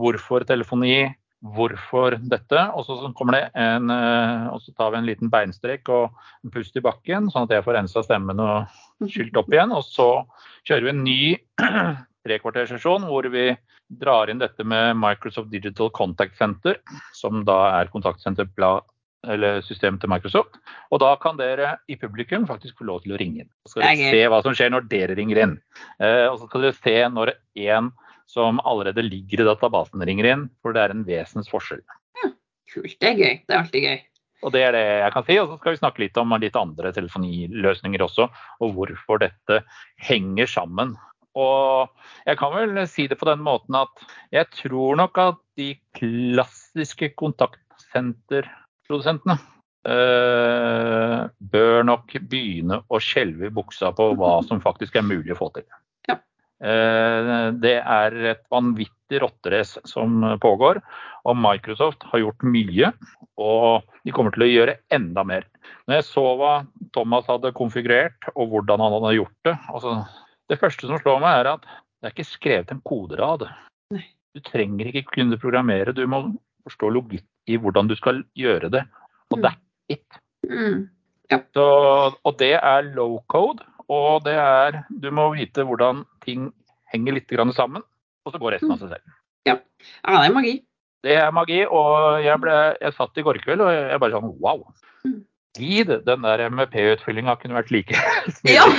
hvorfor 0.00 0.46
telefoni, 0.48 1.10
hvorfor 1.44 2.16
dette. 2.18 2.64
Og 2.74 2.84
så 2.86 2.98
så 2.98 3.12
kommer 3.16 3.36
det 3.36 3.44
en 3.54 3.90
eh, 3.94 4.48
Og 4.52 4.62
så 4.62 4.74
tar 4.74 4.92
vi 4.92 4.98
en 4.98 5.06
liten 5.06 5.30
beinstrek 5.30 5.88
og 5.88 6.10
en 6.44 6.52
pust 6.54 6.76
i 6.76 6.84
bakken, 6.84 7.30
sånn 7.30 7.46
at 7.46 7.56
jeg 7.56 7.66
får 7.66 7.78
rensa 7.78 8.02
stemmen 8.02 8.42
og 8.42 9.08
skylt 9.08 9.36
opp 9.38 9.50
igjen. 9.52 9.72
Og 9.74 9.84
så 9.86 10.10
kjører 10.68 10.88
vi 10.88 10.94
en 10.94 11.04
ny 11.04 11.20
trekvartersesjon 12.26 13.06
hvor 13.08 13.28
vi 13.32 13.52
drar 13.88 14.28
inn 14.28 14.42
dette 14.42 14.64
med 14.68 14.98
Microsoft 15.00 15.50
Digital 15.50 15.90
Contact 15.96 16.36
Center, 16.36 16.76
som 17.16 17.44
da 17.48 17.78
er 17.78 17.92
kontaktsenter 17.92 18.48
eller 19.26 19.62
systemet 19.66 20.02
til 20.02 20.10
Microsoft. 20.12 20.58
Og 20.92 21.00
da 21.02 21.14
kan 21.22 21.38
dere 21.38 21.76
i 21.90 21.96
publikum 21.98 22.46
faktisk 22.46 22.78
få 22.78 22.86
lov 22.90 23.00
til 23.04 23.14
å 23.16 23.20
ringe 23.20 23.42
inn. 23.42 23.50
Så 23.66 23.78
skal 23.78 23.88
er 23.88 23.96
dere 23.96 24.12
se 24.12 24.28
hva 24.30 24.42
som 24.44 24.54
skjer 24.58 24.74
når 24.74 24.90
dere 24.90 25.16
ringer 25.18 25.40
inn. 25.44 25.56
Eh, 25.98 26.26
og 26.28 26.38
så 26.38 26.50
skal 26.50 26.68
dere 26.68 26.78
se 26.78 26.98
når 27.14 27.32
en 27.68 27.90
som 28.28 28.60
allerede 28.68 29.02
ligger 29.06 29.42
i 29.42 29.48
databasen 29.48 30.04
ringer 30.04 30.28
inn, 30.28 30.46
for 30.62 30.76
det 30.76 30.84
er 30.84 30.94
en 30.94 31.06
vesens 31.08 31.48
forskjell. 31.50 31.82
Kult. 32.68 32.98
Det 33.00 33.08
er 33.08 33.16
gøy. 33.16 33.34
Det 33.48 33.54
er 33.54 33.60
alltid 33.62 33.86
gøy. 33.86 33.98
Og 34.46 34.52
det 34.54 34.60
er 34.62 34.72
det 34.76 34.84
jeg 34.84 35.12
kan 35.14 35.24
si. 35.26 35.34
Og 35.40 35.48
så 35.48 35.56
skal 35.58 35.74
vi 35.74 35.80
snakke 35.80 36.02
litt 36.04 36.18
om 36.20 36.34
litt 36.38 36.58
andre 36.58 36.92
telefoniløsninger 36.94 38.00
også, 38.04 38.24
og 38.62 38.68
hvorfor 38.76 39.16
dette 39.24 39.56
henger 40.08 40.46
sammen. 40.50 40.88
Og 41.38 41.88
jeg 42.26 42.36
kan 42.40 42.50
vel 42.54 42.86
si 42.90 43.04
det 43.10 43.18
på 43.20 43.28
den 43.28 43.42
måten 43.46 43.74
at 43.78 43.94
jeg 44.34 44.46
tror 44.56 44.92
nok 44.98 45.14
at 45.22 45.38
de 45.58 45.68
klassiske 45.96 47.06
kontaktsenterprodusentene 47.20 49.36
eh, 49.86 51.20
bør 51.52 51.76
nok 51.86 52.06
begynne 52.30 52.76
å 52.88 52.96
skjelve 53.02 53.46
i 53.48 53.54
buksa 53.54 53.86
på 53.94 54.04
hva 54.18 54.32
som 54.48 54.64
faktisk 54.64 54.92
er 54.98 55.04
mulig 55.06 55.32
å 55.36 55.40
få 55.42 55.48
til. 55.58 55.66
Ja. 56.60 56.68
Eh, 56.68 57.52
det 57.62 57.76
er 57.78 58.16
et 58.34 58.42
vanvittig 58.50 59.20
rotterace 59.22 59.80
som 59.86 60.20
pågår, 60.42 60.80
og 61.24 61.36
Microsoft 61.38 62.02
har 62.10 62.22
gjort 62.22 62.42
mye. 62.42 62.92
Og 63.38 63.86
de 64.04 64.14
kommer 64.14 64.34
til 64.34 64.42
å 64.46 64.50
gjøre 64.50 64.78
enda 64.90 65.22
mer. 65.24 65.46
Når 65.86 66.00
jeg 66.00 66.08
så 66.08 66.24
hva 66.40 66.54
Thomas 66.92 67.28
hadde 67.30 67.54
konfigurert, 67.56 68.30
og 68.34 68.50
hvordan 68.50 68.82
han 68.82 68.96
hadde 68.98 69.14
gjort 69.20 69.36
det 69.46 69.54
altså, 69.70 69.94
Det 70.48 70.58
første 70.58 70.88
som 70.88 70.98
slår 70.98 71.20
meg, 71.20 71.40
er 71.42 71.50
at 71.52 71.66
det 71.68 72.08
er 72.08 72.14
ikke 72.14 72.24
skrevet 72.24 72.70
en 72.72 72.80
koderad. 72.80 73.42
Du 74.34 74.40
trenger 74.40 74.88
ikke 74.88 75.18
kunne 75.18 75.36
programmere, 75.40 75.92
du 75.92 76.06
må 76.08 76.22
forstå 76.64 76.88
logikk 76.94 77.26
i 77.48 77.58
hvordan 77.60 77.88
du 77.90 77.94
skal 77.98 78.22
gjøre 78.38 78.70
det. 78.72 78.84
Og 79.30 79.38
Mm. 79.38 79.44
that's 79.44 79.92
it. 79.92 80.20
Mm. 80.48 80.88
Så, 81.52 81.64
og 82.24 82.38
det 82.38 82.54
er 82.56 82.94
low 82.94 83.18
code, 83.28 83.60
og 83.88 84.24
det 84.26 84.36
er 84.36 84.82
Du 84.88 85.10
må 85.14 85.30
vite 85.34 85.64
hvordan 85.64 86.04
ting 86.24 86.50
henger 86.92 87.18
litt 87.18 87.30
grann 87.30 87.52
sammen, 87.56 87.84
og 88.24 88.32
så 88.34 88.40
går 88.40 88.56
resten 88.56 88.72
av 88.74 88.82
seg 88.82 88.94
selv. 88.94 89.16
Ja, 89.48 89.56
det 89.56 90.28
er 90.28 90.34
magi. 90.34 90.54
Det 91.06 91.14
er 91.14 91.30
magi, 91.32 91.62
og 91.64 92.22
jeg, 92.24 92.40
ble, 92.42 92.54
jeg 92.82 92.96
satt 92.96 93.20
i 93.20 93.24
går 93.24 93.38
kveld 93.44 93.62
og 93.62 93.70
jeg 93.72 94.00
bare 94.02 94.16
sånn 94.16 94.32
wow. 94.42 94.64
Mm. 95.06 95.20
Gid, 95.58 95.92
den 96.06 96.24
der 96.26 96.42
MVP-utfyllinga 96.50 97.36
kunne 97.40 97.58
vært 97.58 97.72
like 97.74 97.96
Ja. 98.56 98.66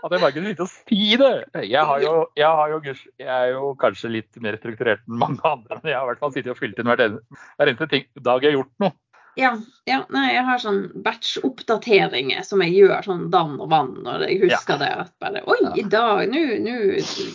At 0.00 0.14
jeg 0.14 0.22
bare 0.22 0.32
kunne 0.32 0.48
sitte 0.48 0.64
og 0.64 0.70
si 0.72 1.16
det. 1.20 1.32
Jeg, 1.68 1.82
har 1.84 2.00
jo, 2.00 2.12
jeg, 2.38 2.46
har 2.48 2.70
jo, 2.72 2.78
jeg 3.20 3.28
er 3.28 3.50
jo 3.52 3.74
kanskje 3.80 4.12
litt 4.14 4.38
mer 4.40 4.56
strukturert 4.56 5.02
enn 5.04 5.18
mange 5.20 5.42
andre, 5.44 5.76
men 5.82 5.90
jeg 5.92 5.98
har 5.98 6.06
i 6.06 6.10
hvert 6.12 6.22
fall 6.22 6.32
sittet 6.32 6.54
og 6.54 6.60
fylt 6.60 6.80
inn 6.80 6.88
hver 6.88 7.04
eneste 7.04 7.88
ting, 7.90 8.06
dag 8.16 8.40
jeg 8.40 8.54
har 8.54 8.62
gjort 8.62 8.72
noe. 8.86 8.94
Ja, 9.38 9.52
ja, 9.86 10.00
nei, 10.10 10.32
jeg 10.34 10.44
har 10.44 10.58
sånn 10.58 10.80
batch-oppdateringer 11.04 12.42
som 12.44 12.62
jeg 12.64 12.74
gjør 12.80 13.04
sånn 13.06 13.26
dann 13.32 13.58
og 13.62 13.70
vann 13.70 13.92
når 14.04 14.24
jeg 14.28 14.40
husker 14.42 14.74
Ja. 14.74 14.80
det. 14.82 14.90
At 15.06 15.12
bare 15.22 15.42
Oi, 15.46 15.58
i 15.78 15.82
dag, 15.82 16.28
nå 16.28 16.40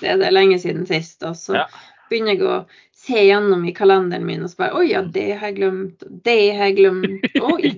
er 0.04 0.18
det 0.20 0.32
lenge 0.34 0.60
siden 0.60 0.86
sist. 0.88 1.24
Og 1.24 1.36
så 1.40 1.56
Ja. 1.56 1.66
begynner 2.12 2.36
jeg 2.36 2.42
å 2.42 2.66
se 2.94 3.14
gjennom 3.28 3.66
i 3.68 3.72
kalenderen 3.74 4.26
min 4.26 4.44
og 4.44 4.50
så 4.50 4.58
bare 4.58 4.76
Oi, 4.76 4.90
ja, 4.92 5.02
det 5.02 5.38
har 5.40 5.48
jeg 5.52 5.58
glemt. 5.58 6.04
Det 6.24 6.56
har 6.58 6.66
jeg 6.68 6.78
glemt. 6.78 7.22
Oi, 7.42 7.72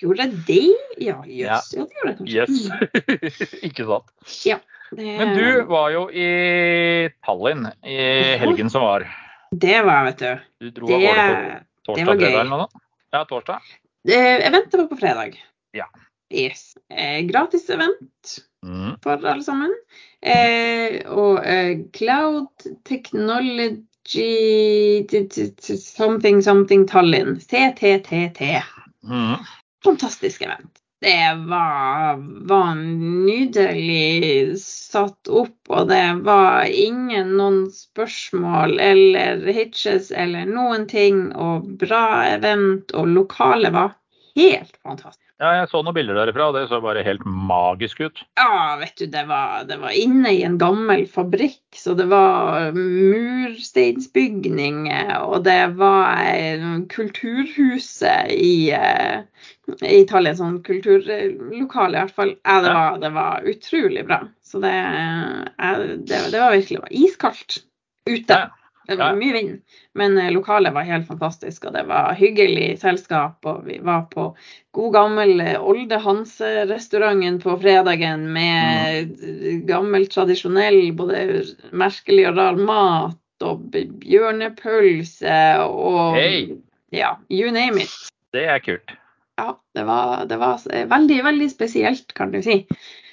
gjorde 0.00 0.24
jeg 0.24 0.32
det? 0.46 0.76
Ja, 0.98 1.22
jøss. 1.26 1.74
Ja, 1.76 1.84
det 1.84 1.94
gjorde 1.94 2.08
jeg 2.08 2.18
kanskje. 2.18 2.34
Yes. 2.34 3.62
Ikke 3.68 3.86
sant. 3.86 4.10
Ja, 4.46 4.58
det, 4.96 5.18
Men 5.18 5.36
du 5.36 5.62
var 5.68 5.90
jo 5.92 6.08
i 6.08 7.08
Tallinn 7.24 7.66
i 7.84 7.98
helgen 8.40 8.70
som 8.70 8.82
var. 8.82 9.04
Det 9.52 9.82
var, 9.84 10.04
vet 10.08 10.18
du. 10.18 10.38
Du 10.60 10.70
dro 10.70 10.86
av 10.94 11.00
Det, 11.00 11.06
gårde 11.06 11.24
på 11.28 11.92
torsdag, 11.92 12.06
var 12.06 12.14
fredag 12.16 12.32
gøy. 12.32 12.40
eller 12.40 12.56
noe? 12.64 12.68
Ja, 13.10 13.24
torsdag. 13.24 13.62
Eventet 14.08 14.80
var 14.80 14.86
på 14.86 14.96
fredag. 14.96 15.44
Ja. 15.72 15.90
Yes. 16.34 16.74
Eh, 16.94 17.20
gratis 17.20 17.70
event. 17.70 18.44
Mm. 18.66 18.96
for 19.02 19.26
alle 19.26 19.42
sammen. 19.42 19.74
Eh, 20.22 21.06
og 21.10 21.46
eh, 21.46 21.78
Cloud 21.94 22.48
Technology 22.84 23.46
Something 25.78 26.42
Something 26.42 26.88
Tallinn. 26.88 27.40
CTTT. 27.40 28.40
Mm. 29.04 29.36
Fantastisk 29.84 30.42
event. 30.42 30.78
Det 31.00 31.34
var, 31.46 32.16
var 32.48 32.74
nydelig 32.74 34.58
satt 34.58 35.28
opp, 35.30 35.58
og 35.70 35.92
det 35.92 36.02
var 36.26 36.66
ingen 36.66 37.36
noen 37.38 37.60
spørsmål 37.70 38.74
eller 38.82 39.46
hitches 39.54 40.10
eller 40.10 40.50
noen 40.50 40.88
ting. 40.90 41.20
Og 41.38 41.68
bra 41.84 42.02
event, 42.32 42.90
og 42.98 43.12
lokalet 43.14 43.76
var 43.78 43.94
helt 44.38 44.76
fantastisk. 44.82 45.24
Ja, 45.38 45.52
jeg 45.54 45.68
så 45.70 45.84
noen 45.86 45.94
bilder 45.94 46.16
derifra, 46.18 46.48
og 46.50 46.56
det 46.56 46.64
så 46.66 46.80
bare 46.82 47.04
helt 47.06 47.22
magisk 47.26 48.00
ut. 48.02 48.18
Ja, 48.40 48.74
vet 48.80 48.96
du, 48.98 49.06
det 49.12 49.26
var, 49.28 49.64
det 49.68 49.76
var 49.78 49.90
inne 49.94 50.32
i 50.34 50.42
en 50.46 50.58
gammel 50.58 51.06
fabrikk, 51.10 51.76
så 51.78 51.94
det 51.98 52.06
var 52.10 52.72
mursteinsbygninger, 52.74 55.22
og 55.22 55.44
det 55.46 55.66
var 55.78 56.18
eh, 56.32 56.64
kulturhuset 56.90 58.30
i, 58.34 58.70
eh, 58.74 59.22
i 59.78 60.02
Italia, 60.02 60.34
sånn 60.34 60.62
kulturlokale 60.66 61.94
i 61.94 62.02
hvert 62.02 62.18
fall. 62.18 62.34
Ja, 62.42 62.58
det 62.64 62.72
var, 62.74 62.98
det 63.04 63.10
var 63.14 63.46
utrolig 63.54 64.02
bra. 64.10 64.20
Så 64.42 64.58
det, 64.64 64.74
det, 66.08 66.18
det 66.32 66.40
var 66.40 66.56
virkelig 66.56 66.78
det 66.80 66.86
var 66.88 66.98
iskaldt 67.06 67.50
ute. 68.08 68.34
Ja. 68.34 68.48
Det 68.88 68.96
var 68.96 69.16
mye 69.18 69.32
vind, 69.34 69.56
men 70.00 70.16
eh, 70.18 70.30
lokalet 70.32 70.72
var 70.72 70.86
helt 70.88 71.06
fantastisk, 71.08 71.66
og 71.68 71.74
det 71.76 71.82
var 71.90 72.14
hyggelig 72.16 72.78
selskap. 72.80 73.44
Og 73.44 73.66
vi 73.66 73.76
var 73.84 74.06
på 74.08 74.30
god 74.72 74.92
gammel 74.94 75.40
eh, 75.44 75.58
Olde 75.60 75.98
Hanse-restauranten 76.00 77.36
på 77.42 77.56
fredagen 77.60 78.28
med 78.32 79.12
Mm. 79.18 79.66
gammel, 79.68 80.06
tradisjonell, 80.08 80.92
både 80.96 81.44
merkelig 81.72 82.28
og 82.30 82.38
rar 82.40 82.56
mat, 82.56 83.18
og 83.44 83.68
bjørnepølse 84.02 85.36
og 85.68 86.16
hey. 86.16 86.56
Ja, 86.90 87.16
you 87.30 87.52
name 87.52 87.84
it. 87.84 87.92
Det 88.32 88.46
er 88.48 88.58
kult. 88.64 88.94
Ja, 89.38 89.52
det 89.76 89.84
var, 89.86 90.24
det 90.26 90.38
var 90.40 90.58
veldig, 90.66 91.18
veldig 91.24 91.50
spesielt, 91.52 92.14
kan 92.16 92.32
du 92.32 92.40
si. 92.42 92.62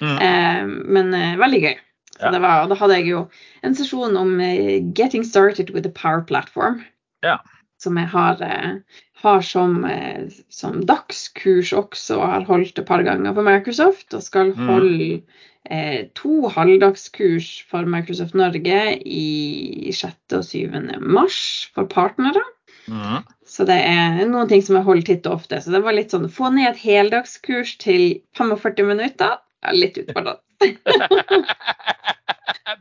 Mm. 0.00 0.16
Eh, 0.16 0.62
men 0.96 1.14
eh, 1.14 1.36
veldig 1.38 1.60
gøy. 1.62 1.76
Ja. 2.20 2.30
det 2.32 2.40
var, 2.40 2.62
og 2.62 2.70
da 2.72 2.78
hadde 2.80 3.00
jeg 3.00 3.10
jo 3.10 3.26
en 3.66 3.74
sesjon 3.76 4.16
om 4.16 4.40
eh, 4.40 4.80
'Getting 4.80 5.24
started 5.24 5.70
with 5.74 5.84
the 5.84 5.92
power 5.92 6.24
platform'. 6.24 6.84
Ja. 7.22 7.38
Som 7.82 7.98
jeg 8.00 8.08
har, 8.08 8.40
eh, 8.42 8.78
har 9.22 9.40
som, 9.42 9.84
eh, 9.84 10.28
som 10.48 10.80
dagskurs 10.86 11.72
også, 11.72 12.16
og 12.16 12.28
har 12.32 12.48
holdt 12.48 12.78
et 12.78 12.86
par 12.86 13.02
ganger 13.02 13.34
på 13.34 13.44
Microsoft. 13.44 14.14
Og 14.14 14.22
skal 14.22 14.54
holde 14.54 14.86
holde 14.86 15.22
eh, 15.70 16.06
to 16.14 16.48
halvdagskurs 16.48 17.64
for 17.70 17.86
Microsoft 17.86 18.34
Norge 18.34 18.80
i 19.02 19.92
6. 19.92 20.14
og 20.32 20.44
7. 20.44 21.00
mars 21.00 21.70
for 21.74 21.88
partnere. 21.90 22.42
Mm. 22.86 23.24
Så 23.46 23.66
det 23.66 23.78
er 23.82 24.22
noen 24.30 24.48
ting 24.50 24.62
som 24.62 24.78
jeg 24.78 24.86
holder 24.86 25.06
titt 25.08 25.26
og 25.26 25.40
ofte. 25.40 25.60
Så 25.62 25.74
det 25.74 25.82
var 25.82 25.96
litt 25.96 26.14
sånn 26.14 26.30
få 26.30 26.52
ned 26.54 26.70
et 26.70 26.82
heldagskurs 26.84 27.76
til 27.82 28.20
45 28.38 28.86
minutter. 28.86 29.38
Ja, 29.64 29.74
litt 29.74 29.98
utfordrende. 29.98 30.38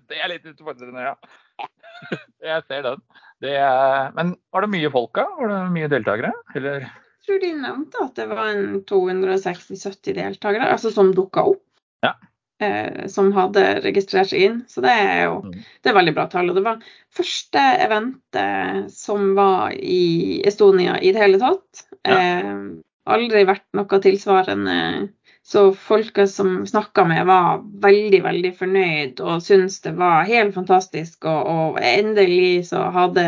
det 0.09 0.19
er 0.21 0.29
litt 0.31 0.45
utfordrende, 0.51 1.01
ja. 1.11 1.15
Jeg 2.45 2.61
ser 2.67 2.83
den. 2.85 3.01
Det 3.41 3.55
er... 3.57 4.11
Men 4.15 4.35
var 4.53 4.65
det 4.65 4.71
mye 4.75 4.91
folk 4.93 5.15
da? 5.17 5.25
Var 5.39 5.49
det 5.51 5.59
mye 5.75 5.89
deltakere? 5.91 6.31
Eller? 6.55 6.85
Jeg 6.85 7.27
tror 7.27 7.39
de 7.41 7.51
nevnte 7.57 8.03
at 8.05 8.19
det 8.19 8.27
var 8.29 8.51
en 8.51 8.65
260-70 8.85 10.13
deltakere 10.19 10.67
altså 10.75 10.91
som 10.93 11.09
dukka 11.17 11.41
opp. 11.55 11.63
Ja. 12.05 12.11
Eh, 12.61 13.07
som 13.11 13.31
hadde 13.35 13.63
registrert 13.83 14.29
seg 14.29 14.43
inn. 14.45 14.59
Så 14.69 14.83
det 14.85 14.93
er 14.93 15.23
jo 15.25 15.39
Mm. 15.41 15.55
det 15.81 15.89
er 15.89 15.97
veldig 15.97 16.13
bra 16.15 16.27
tall. 16.31 16.51
Og 16.53 16.59
det 16.59 16.65
var 16.67 16.83
første 17.17 17.63
eventet 17.87 18.93
som 18.93 19.33
var 19.35 19.73
i 19.73 20.43
Estonia 20.45 20.99
i 21.01 21.11
det 21.15 21.23
hele 21.25 21.41
tatt. 21.41 21.71
Ja. 22.05 22.19
Eh, 22.19 22.53
aldri 23.05 23.45
vært 23.47 23.65
noe 23.77 23.99
tilsvarende. 24.01 24.77
Så 25.45 25.67
folka 25.77 26.25
som 26.27 26.63
snakka 26.65 27.03
med, 27.05 27.25
var 27.29 27.59
veldig, 27.83 28.21
veldig 28.25 28.51
fornøyd 28.57 29.19
og 29.21 29.43
syntes 29.45 29.77
det 29.83 29.93
var 29.99 30.25
helt 30.25 30.55
fantastisk. 30.55 31.27
Og, 31.29 31.51
og 31.51 31.77
endelig 31.85 32.65
så 32.71 32.87
hadde 32.95 33.25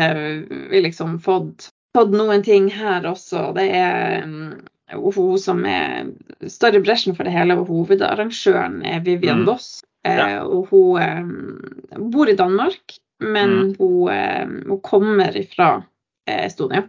vi 0.72 0.80
liksom 0.82 1.20
fått, 1.22 1.68
fått 1.94 2.10
noen 2.18 2.42
ting 2.42 2.66
her 2.74 3.06
også. 3.06 3.52
Det 3.54 3.68
er 3.70 4.26
mm, 4.26 4.66
hun 4.98 5.38
som 5.38 5.62
er 5.68 6.10
står 6.42 6.80
i 6.80 6.82
bresjen 6.82 7.14
for 7.14 7.28
det 7.28 7.36
hele, 7.36 7.54
og 7.60 7.70
hovedarrangøren 7.70 8.80
er 8.82 9.04
Vivian 9.06 9.44
Mm. 9.44 9.46
Voss. 9.52 9.84
Eh, 10.06 10.38
og 10.42 10.70
hun 10.72 10.98
eh, 11.02 12.02
bor 12.10 12.30
i 12.30 12.36
Danmark, 12.38 12.98
men 13.20 13.50
Mm. 13.50 13.74
hun, 13.78 14.08
eh, 14.10 14.46
hun 14.66 14.80
kommer 14.82 15.38
fra 15.54 15.82
Estonia. 16.26 16.88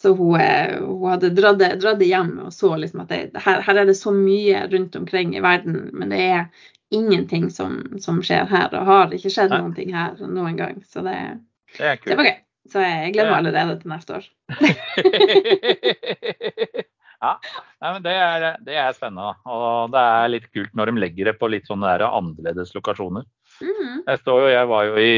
Så 0.00 0.14
hun, 0.16 0.40
eh, 0.40 0.78
hun 0.80 1.10
hadde 1.10 1.28
dratt 1.36 1.58
det, 1.60 1.74
dratt 1.82 1.98
det 2.00 2.08
hjem 2.08 2.38
og 2.46 2.52
så 2.56 2.72
liksom 2.80 3.02
at 3.04 3.10
det, 3.12 3.22
her, 3.44 3.60
her 3.66 3.80
er 3.82 3.88
det 3.90 3.98
så 3.98 4.12
mye 4.16 4.62
rundt 4.72 4.96
omkring 4.96 5.34
i 5.36 5.42
verden, 5.44 5.90
men 5.92 6.14
det 6.14 6.20
er 6.24 6.46
ingenting 6.90 7.50
som, 7.52 7.82
som 8.00 8.22
skjer 8.24 8.48
her, 8.50 8.72
og 8.74 8.88
har 8.88 9.12
ikke 9.14 9.30
skjedd 9.30 9.52
Nei. 9.52 9.60
noen 9.60 9.74
ting 9.76 9.92
her 9.94 10.16
noen 10.24 10.56
gang. 10.58 10.80
Så 10.88 11.04
det, 11.06 11.18
Det 11.76 11.98
det 12.06 12.16
var 12.16 12.30
gøy. 12.30 12.38
Så 12.70 12.82
jeg 12.84 13.12
gleder 13.14 13.30
meg 13.30 13.40
allerede 13.40 13.76
til 13.80 13.90
neste 13.90 14.16
år. 14.18 14.24
ja, 17.24 17.32
Nei, 17.80 17.90
men 17.90 18.02
det 18.04 18.14
er, 18.14 18.46
det 18.66 18.76
er 18.78 18.96
spennende. 18.96 19.32
Og 19.48 19.90
det 19.94 20.02
er 20.04 20.32
litt 20.34 20.48
kult 20.54 20.72
når 20.76 20.90
de 20.90 21.02
legger 21.04 21.30
det 21.30 21.36
på 21.40 21.48
litt 21.50 21.66
sånne 21.70 21.88
der 21.92 22.06
annerledes 22.08 22.74
lokasjoner. 22.76 23.24
Mhm. 23.60 24.02
Jeg, 24.06 24.22
står 24.22 24.44
jo, 24.44 24.48
jeg 24.54 24.70
var 24.70 24.88
jo 24.88 24.94
i 25.02 25.14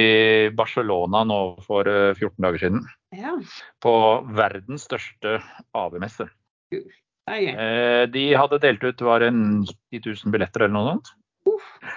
Barcelona 0.59 1.23
nå 1.29 1.41
for 1.67 1.89
eh, 1.91 2.15
14 2.15 2.47
dager 2.47 2.65
siden. 2.67 2.83
Ja, 3.13 3.35
På 3.83 3.93
verdens 4.33 4.87
største 4.89 5.37
AV-messe. 5.77 6.29
Eh, 7.29 8.07
De 8.11 8.23
hadde 8.35 8.59
delt 8.63 8.85
ut 8.85 9.03
var 9.05 9.21
det 9.23 9.31
90 9.35 10.01
000 10.25 10.33
billetter 10.33 10.65
eller 10.65 10.75
noe 10.75 10.95
sånt. 10.95 11.13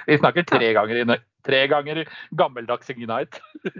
Vi 0.09 0.17
snakker 0.17 0.45
tre 0.49 0.71
ganger, 0.75 1.19
tre 1.45 1.61
ganger 1.71 2.03
gammeldags 2.35 2.89
Ignite. 2.93 3.39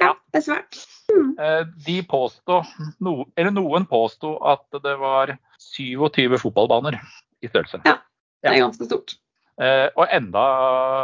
Ja, 0.00 0.14
det 0.32 0.40
er 0.40 0.44
svært. 0.46 0.78
Eh, 1.12 1.64
De 1.86 1.98
påstå, 2.08 2.62
no, 3.04 3.26
eller 3.36 3.52
noen 3.54 3.84
påsto 3.86 4.34
at 4.48 4.64
det 4.82 4.94
var 4.98 5.34
27 5.60 6.38
fotballbaner 6.40 6.96
i 7.44 7.50
størrelse. 7.50 7.82
Ja, 7.86 7.98
Det 8.42 8.50
er 8.54 8.62
ganske 8.64 8.88
stort. 8.88 9.16
Eh, 9.60 9.88
Og 9.94 10.08
enda 10.10 10.44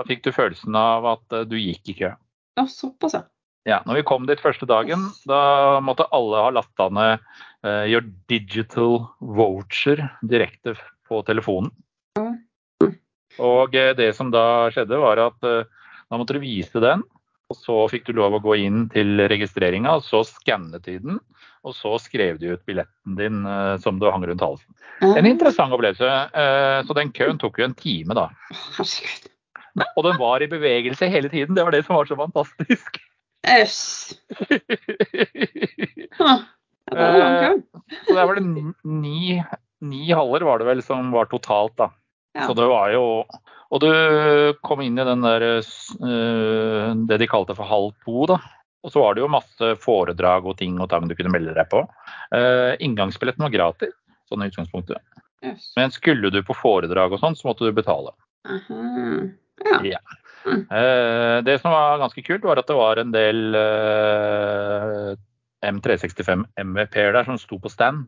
fikk 0.09 0.25
du 0.25 0.33
følelsen 0.35 0.75
av 0.79 1.07
at 1.13 1.37
du 1.51 1.57
gikk 1.61 1.93
i 1.93 1.99
kø. 2.01 2.13
Ja, 2.59 2.65
såpass, 2.67 3.15
ja. 3.15 3.23
Ja, 3.69 3.83
når 3.85 4.01
vi 4.01 4.07
kom 4.09 4.25
dit 4.29 4.41
første 4.41 4.65
dagen, 4.69 5.11
da 5.29 5.79
måtte 5.85 6.07
alle 6.17 6.41
ha 6.47 6.53
lasta 6.57 6.89
ned 6.89 7.21
uh, 7.67 7.85
your 7.85 8.07
digital 8.31 9.03
voucher 9.21 10.01
direkte 10.25 10.73
på 11.09 11.21
telefonen. 11.29 11.69
Og 13.39 13.77
uh, 13.77 13.93
det 13.99 14.15
som 14.17 14.33
da 14.33 14.71
skjedde, 14.73 14.97
var 15.03 15.21
at 15.27 15.45
uh, 15.45 15.69
da 16.09 16.17
måtte 16.17 16.39
du 16.39 16.41
vise 16.41 16.81
den. 16.81 17.05
Og 17.49 17.57
så 17.57 17.77
fikk 17.89 18.09
du 18.09 18.17
lov 18.17 18.35
å 18.37 18.43
gå 18.45 18.59
inn 18.61 18.87
til 18.93 19.21
registreringa, 19.29 19.95
og 19.97 20.05
så 20.05 20.21
skannet 20.29 20.85
de 20.85 20.99
den. 21.01 21.21
Og 21.65 21.73
så 21.77 21.95
skrev 22.01 22.37
de 22.41 22.53
ut 22.53 22.65
billetten 22.69 23.17
din 23.17 23.39
eh, 23.49 23.77
som 23.81 23.97
du 23.97 24.05
hang 24.09 24.27
rundt 24.29 24.45
halsen. 24.45 24.69
En 25.17 25.27
interessant 25.27 25.73
opplevelse. 25.73 26.11
eh, 26.37 26.85
Så 26.85 26.97
den 26.97 27.09
køen 27.17 27.41
tok 27.41 27.57
jo 27.59 27.65
en 27.65 27.77
time, 27.77 28.13
da. 28.17 28.27
Og 29.97 30.05
den 30.05 30.21
var 30.21 30.45
i 30.45 30.51
bevegelse 30.53 31.09
hele 31.09 31.33
tiden. 31.33 31.57
Det 31.57 31.65
var 31.65 31.73
det 31.73 31.87
som 31.87 31.97
var 31.97 32.09
så 32.11 32.19
fantastisk. 32.21 33.01
Øss. 33.47 34.15
Ah, 36.19 36.41
Ja, 36.89 37.53
det 38.09 38.15
var 38.17 38.35
der 38.35 38.41
det 38.41 38.73
ni, 38.83 39.43
ni, 39.85 40.07
haller 40.09 40.41
var 40.41 40.59
det 40.59 40.67
vel 40.71 40.81
som 40.83 41.11
var 41.13 41.29
totalt, 41.29 41.75
da. 41.77 41.91
Ja. 42.33 42.47
Så 42.49 42.55
det 42.57 42.65
var 42.69 42.89
jo 42.95 43.03
Og 43.69 43.83
du 43.83 43.91
kom 44.65 44.81
inn 44.81 44.97
i 44.97 45.05
den 45.05 45.21
der 45.21 45.45
eh, 45.45 46.95
det 47.11 47.19
de 47.21 47.29
kalte 47.29 47.57
for 47.59 47.69
halv 47.69 47.93
to, 48.07 48.25
da. 48.31 48.39
Og 48.87 48.93
så 48.95 49.03
var 49.03 49.15
det 49.15 49.21
jo 49.21 49.29
masse 49.29 49.71
foredrag 49.83 50.47
og 50.49 50.57
ting 50.61 50.79
og 50.81 50.89
tang 50.89 51.09
du 51.11 51.15
kunne 51.19 51.33
melde 51.35 51.53
deg 51.53 51.69
på. 51.69 51.83
Uh, 52.33 52.73
inngangsbilletten 52.81 53.45
var 53.45 53.53
gratis, 53.53 53.93
sånn 54.31 54.47
i 54.47 54.49
utgangspunktet. 54.49 55.03
Yes. 55.45 55.73
Men 55.77 55.93
skulle 55.93 56.31
du 56.33 56.41
på 56.47 56.57
foredrag 56.57 57.13
og 57.13 57.21
sånn, 57.21 57.37
så 57.37 57.51
måtte 57.51 57.69
du 57.69 57.75
betale. 57.77 58.15
Aha. 58.49 58.79
Ja. 59.67 59.81
Ja. 59.99 60.01
Eh, 60.49 61.39
det 61.45 61.59
som 61.63 61.73
var 61.73 61.99
ganske 62.03 62.23
kult, 62.27 62.45
var 62.45 62.61
at 62.61 62.69
det 62.69 62.77
var 62.79 63.01
en 63.01 63.15
del 63.15 63.55
eh, 63.59 65.15
M365 65.69 66.45
MVP-er 66.65 67.17
der 67.17 67.29
som 67.29 67.39
sto 67.41 67.59
på 67.63 67.73
stand. 67.73 68.07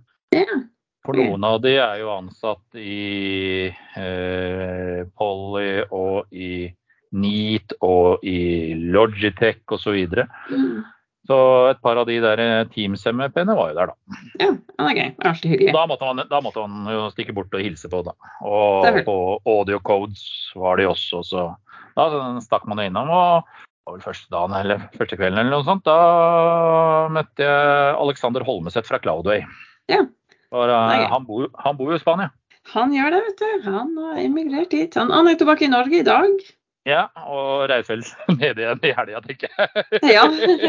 For 1.05 1.16
noen 1.16 1.44
av 1.48 1.62
de 1.64 1.74
er 1.81 2.03
jo 2.03 2.12
ansatt 2.12 2.76
i 2.76 3.70
eh, 3.72 5.00
Poly 5.16 5.70
og 5.88 6.29
i 6.31 6.68
Neat 7.16 7.74
og 7.83 8.22
i 8.22 8.74
Logitech 8.76 9.64
osv. 9.66 9.81
Så, 9.83 9.94
videre. 9.96 10.29
Mm. 10.53 10.85
så 11.26 11.38
et 11.70 11.81
par 11.83 11.98
av 11.98 12.07
de 12.07 12.18
der 12.22 12.42
Teams-MVP-ene 12.70 13.57
var 13.57 13.72
jo 13.72 13.79
der, 13.81 13.90
da. 13.90 14.20
Ja, 14.42 14.50
det 14.53 14.85
er 14.85 14.98
gøy. 15.00 15.09
Det 15.09 15.24
er 15.24 15.33
alltid 15.33 15.55
hyggelig. 15.55 15.74
Da 15.74 15.87
måtte, 15.90 16.11
man, 16.12 16.22
da 16.31 16.42
måtte 16.44 16.66
man 16.68 16.94
jo 16.94 17.09
stikke 17.14 17.35
bort 17.35 17.57
og 17.57 17.64
hilse 17.64 17.90
på, 17.90 18.05
da. 18.07 18.14
Og 18.46 19.00
på 19.09 19.16
Audio 19.48 19.81
Codes 19.83 20.22
var 20.55 20.79
de 20.79 20.87
også, 20.90 21.24
så 21.26 21.48
da 22.13 22.29
stakk 22.45 22.67
man 22.71 22.81
jo 22.81 22.89
innom. 22.89 23.11
Og 23.13 23.45
det 23.45 23.89
var 23.89 23.97
vel 23.97 24.05
første 24.05 24.33
dagen 24.33 24.57
eller 24.57 24.85
første 24.97 25.19
kvelden 25.19 25.43
eller 25.43 25.55
noe 25.55 25.67
sånt. 25.67 25.85
Da 25.89 27.09
møtte 27.13 27.47
jeg 27.47 27.97
Alexander 28.01 28.47
Holmeset 28.47 28.89
fra 28.89 29.01
Cloudway. 29.03 29.45
Ja. 29.91 30.05
For, 30.51 30.71
gøy. 30.71 31.05
han, 31.13 31.27
bor, 31.27 31.51
han 31.63 31.77
bor 31.79 31.93
jo 31.93 31.99
i 31.99 32.03
Spania. 32.03 32.31
Han 32.75 32.95
gjør 32.95 33.15
det, 33.15 33.21
vet 33.27 33.43
du. 33.43 33.69
Han 33.71 33.93
har 33.99 34.23
emigrert 34.23 34.73
dit. 34.75 34.97
Han, 34.99 35.13
han 35.15 35.29
er 35.31 35.39
tilbake 35.41 35.67
i 35.67 35.73
Norge 35.73 36.01
i 36.01 36.07
dag. 36.07 36.47
Ja, 36.89 37.07
og 37.29 37.67
reiser 37.69 37.99
vel 37.99 38.39
ned 38.41 38.61
igjen 38.61 38.87
i 38.89 38.93
helga, 38.97 39.21
tenker 39.27 39.53
jeg. 39.53 40.01
Ja. 40.15 40.25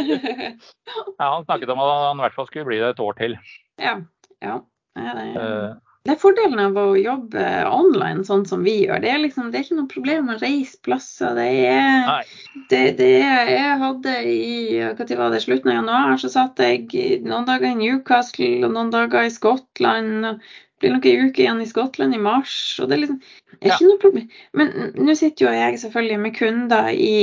Ja, 1.21 1.27
han 1.37 1.45
snakket 1.45 1.71
om 1.71 1.79
at 1.83 1.91
han 2.07 2.19
i 2.19 2.25
hvert 2.25 2.35
fall 2.35 2.49
skulle 2.49 2.67
bli 2.67 2.81
det 2.81 2.91
et 2.93 3.03
år 3.03 3.15
til. 3.19 3.37
ja. 3.79 4.01
ja. 4.43 4.59
Ja, 4.97 5.13
det, 5.15 5.23
er, 5.23 5.35
Eh, 5.39 5.75
det 6.01 6.15
er 6.15 6.17
fordelen 6.17 6.57
av 6.63 6.77
å 6.81 6.95
jobbe 6.97 7.41
online 7.69 8.23
sånn 8.25 8.47
som 8.49 8.63
vi 8.65 8.73
gjør. 8.87 9.03
Det 9.03 9.11
er 9.11 9.19
liksom, 9.21 9.51
det 9.53 9.59
er 9.59 9.65
ikke 9.67 9.77
noe 9.77 9.91
problem 9.91 10.31
å 10.33 10.37
reise 10.41 10.79
plasser. 10.81 11.35
Det 11.37 11.45
er 11.69 12.31
det, 12.71 12.81
det 12.97 13.09
er, 13.19 13.51
jeg 13.51 13.75
hadde 13.83 14.15
i 14.25 14.55
hva 14.81 15.05
var 15.19 15.35
det, 15.35 15.43
slutten 15.43 15.69
av 15.69 15.77
januar, 15.77 16.15
så 16.23 16.31
satt 16.33 16.63
jeg 16.63 17.21
noen 17.27 17.45
dager 17.45 17.69
i 17.69 17.77
Newcastle 17.77 18.65
og 18.65 18.73
noen 18.73 18.89
dager 18.93 19.29
i 19.29 19.33
Skottland. 19.33 20.41
Det 20.81 20.81
blir 20.81 20.95
noen 20.95 21.29
uker 21.29 21.45
igjen 21.45 21.61
i 21.61 21.69
Skottland 21.69 22.17
i 22.17 22.23
mars. 22.25 22.57
og 22.81 22.89
Det 22.89 22.97
er 22.97 23.03
liksom 23.03 23.21
det 23.61 23.69
er 23.69 23.75
ikke 23.75 23.91
noe 23.91 24.01
problem. 24.01 24.27
Men 24.57 24.73
nå 24.97 25.13
sitter 25.19 25.45
jo 25.45 25.53
jeg 25.53 25.79
selvfølgelig 25.83 26.19
med 26.23 26.37
kunder 26.39 26.89
i 26.95 27.13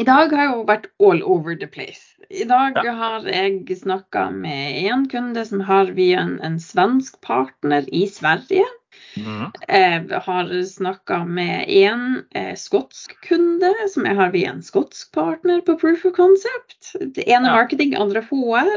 I 0.00 0.04
dag 0.08 0.32
har 0.32 0.44
jeg 0.46 0.52
jo 0.54 0.66
vært 0.68 0.86
all 1.02 1.22
over 1.28 1.56
the 1.60 1.68
place. 1.68 2.14
I 2.30 2.44
dag 2.48 2.76
Ja. 2.84 2.92
har 2.96 3.24
jeg 3.26 3.66
snakka 3.80 4.30
med 4.32 4.84
en 4.88 5.08
kunde 5.10 5.44
som 5.46 5.60
har 5.66 5.90
via 5.96 6.20
en, 6.22 6.38
en 6.46 6.60
svensk 6.62 7.20
partner 7.26 7.84
i 7.92 8.06
Sverige. 8.08 8.64
Mm. 9.16 9.50
Jeg 9.68 10.20
har 10.26 10.50
snakka 10.66 11.24
med 11.26 11.68
en 11.68 12.02
eh, 12.36 12.54
skotsk 12.58 13.14
kunde 13.26 13.70
som 13.90 14.06
jeg 14.06 14.16
har 14.18 14.30
via 14.34 14.50
en 14.54 14.62
skotsk 14.62 15.10
partner 15.16 15.60
på 15.66 15.76
Proof 15.80 16.04
of 16.06 16.14
Concept. 16.16 16.92
Det 17.00 17.26
ene 17.26 17.48
Ja. 17.50 17.56
marketing, 17.58 17.94
andre 17.98 18.22
HR. 18.22 18.70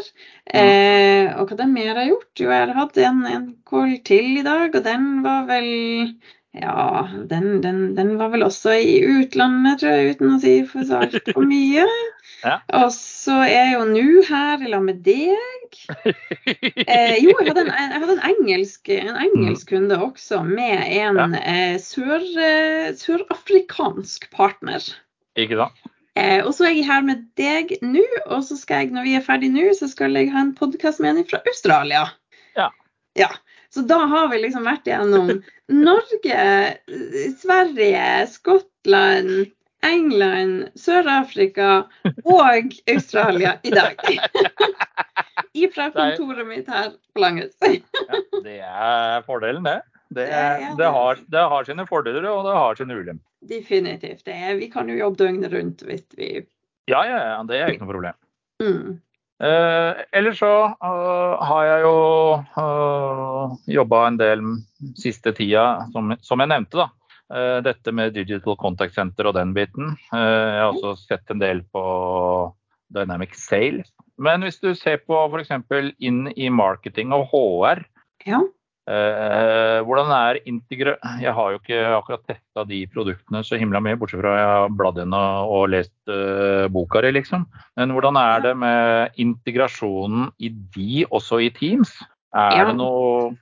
Eh, 0.54 1.30
og 1.38 1.50
hva 1.50 1.58
det 1.58 1.70
mer 1.70 1.96
har 1.96 2.10
gjort? 2.10 2.32
Jo, 2.40 2.50
jeg 2.50 2.68
har 2.68 2.74
hatt 2.82 2.98
en, 2.98 3.26
en 3.30 3.48
call 3.70 3.98
til 4.06 4.40
i 4.40 4.46
dag, 4.46 4.74
og 4.76 4.84
den 4.84 5.22
var 5.26 5.46
vel 5.50 6.16
ja, 6.54 7.10
den, 7.30 7.62
den, 7.64 7.96
den 7.98 8.18
var 8.20 8.30
vel 8.30 8.46
også 8.46 8.76
i 8.78 9.00
utlandet, 9.02 9.80
tror 9.82 9.96
jeg, 9.98 10.14
uten 10.14 10.36
å 10.36 10.42
si 10.42 10.58
for 10.70 10.86
så 10.88 11.06
altfor 11.08 11.48
mye. 11.50 11.88
Ja. 12.44 12.58
Og 12.76 12.90
så 12.92 13.38
er 13.46 13.70
jeg 13.70 13.74
jo 13.78 13.84
nå 13.88 14.24
her 14.28 14.64
i 14.66 14.72
lag 14.72 14.82
med 14.84 14.98
deg. 15.06 15.78
Eh, 16.04 17.16
jo, 17.24 17.32
jeg 17.32 17.48
hadde 17.48 17.62
en, 17.64 17.70
jeg 17.72 18.02
hadde 18.02 18.16
en, 18.18 18.24
engelsk, 18.34 18.92
en 18.92 19.20
engelsk 19.30 19.70
kunde 19.72 19.96
også, 19.96 20.42
med 20.44 20.84
en 20.92 21.38
eh, 21.40 21.78
sør, 21.80 22.20
eh, 22.20 22.90
sørafrikansk 23.00 24.28
partner. 24.36 24.84
Ikke 25.40 25.62
da? 25.62 25.70
Eh, 26.20 26.44
og 26.44 26.52
så 26.54 26.68
er 26.68 26.76
jeg 26.76 26.88
her 26.90 27.06
med 27.08 27.24
deg 27.40 27.74
nå, 27.82 28.04
og 28.28 28.44
så 28.46 28.58
skal 28.60 28.84
jeg, 28.84 28.94
når 28.98 29.08
vi 29.08 29.16
er 29.18 29.26
ferdig 29.26 29.50
nå, 29.54 29.66
så 29.78 29.88
skal 29.90 30.20
jeg 30.20 30.34
ha 30.36 30.44
en 30.44 30.54
podkast 30.58 31.02
med 31.04 31.16
en 31.16 31.30
fra 31.30 31.40
Australia. 31.50 32.06
Ja. 32.60 32.70
ja. 33.18 33.32
Så 33.74 33.82
da 33.90 33.98
har 34.06 34.28
vi 34.30 34.42
liksom 34.44 34.68
vært 34.68 34.86
gjennom 34.86 35.32
Norge, 35.74 36.44
Sverige, 37.42 38.04
Skottland, 38.30 39.48
England, 39.84 40.68
Sør-Afrika 40.80 41.70
og 42.24 42.76
Australia 42.94 43.56
i 43.66 43.74
dag. 43.74 43.98
Ifra 45.64 45.90
kontoret 45.94 46.46
mitt 46.48 46.70
her 46.70 46.94
på 47.14 47.24
Langhus. 47.24 47.56
Ja, 47.62 48.22
det 48.46 48.60
er 48.62 49.26
fordelen, 49.26 49.66
det. 49.66 49.80
Det, 50.14 50.28
Det 50.78 50.90
har, 50.94 51.20
det 51.34 51.46
har 51.50 51.66
sine 51.66 51.88
fordeler, 51.90 52.26
og 52.30 52.46
det 52.46 52.54
har 52.54 52.78
sine 52.78 52.98
ulemper. 53.00 53.26
Definitivt. 53.50 54.22
Det 54.26 54.36
er, 54.38 54.54
vi 54.62 54.70
kan 54.72 54.90
jo 54.90 55.00
jobbe 55.00 55.20
døgnet 55.20 55.52
rundt 55.52 55.82
hvis 55.88 56.06
vi 56.18 56.30
Ja, 56.92 57.02
ja, 57.08 57.18
ja, 57.32 57.42
det 57.48 57.58
er 57.58 57.74
ikke 57.74 57.86
noe 57.88 57.96
problem. 57.96 58.22
mm. 58.64 59.02
Eh, 59.44 60.04
ellers 60.16 60.40
så 60.40 60.52
eh, 60.72 61.46
har 61.50 61.64
jeg 61.68 61.82
jo 61.84 61.96
uh, 62.56 63.56
jobba 63.68 64.04
en 64.08 64.20
del 64.22 64.44
siste 65.00 65.34
tida, 65.36 65.90
som, 65.92 66.14
jeg 66.16 66.52
nevnte, 66.52 66.86
da. 66.86 66.90
Eh, 67.34 67.60
dette 67.66 67.92
med 67.96 68.14
Digital 68.14 68.58
Contact 68.60 68.96
Center 68.96 69.30
og 69.30 69.38
den 69.38 69.54
biten. 69.56 69.96
Eh, 70.14 70.20
jeg 70.20 70.60
har 70.62 70.74
også 70.74 70.94
sett 71.02 71.34
en 71.34 71.42
del 71.42 71.64
på 71.74 71.84
Dynamic 72.94 73.34
Sales. 73.40 73.90
Men 74.22 74.46
hvis 74.46 74.60
du 74.62 74.74
ser 74.78 75.00
på 75.08 75.18
f.eks. 75.32 75.54
inn 76.04 76.28
i 76.36 76.52
marketing 76.54 77.16
og 77.16 77.32
HR, 77.34 77.88
Ja. 78.28 78.40
Eh, 78.84 79.80
hvordan 79.88 80.10
er 80.12 80.40
integra... 80.50 80.98
Jeg 81.22 81.32
har 81.36 81.54
jo 81.54 81.60
ikke 81.62 81.84
akkurat 81.96 82.26
testa 82.28 82.66
de 82.68 82.82
produktene 82.92 83.44
så 83.46 83.60
himla 83.60 83.80
mye, 83.84 83.96
bortsett 84.00 84.20
fra 84.20 84.34
jeg 84.36 84.50
har 84.50 84.74
bladd 84.76 85.00
inn 85.06 85.16
og, 85.16 85.70
lest 85.72 85.94
uh, 86.12 86.68
boka 86.74 87.04
di, 87.06 87.14
liksom. 87.16 87.46
Men 87.80 87.96
hvordan 87.96 88.20
er 88.20 88.44
det 88.44 88.54
med 88.60 89.22
integrasjonen 89.24 90.28
i 90.44 90.52
de 90.76 91.06
også 91.12 91.40
i 91.46 91.50
Teams? 91.56 91.96
Er 92.36 92.58
Ja. 92.60 92.68
det 92.68 92.76
noe 92.82 93.38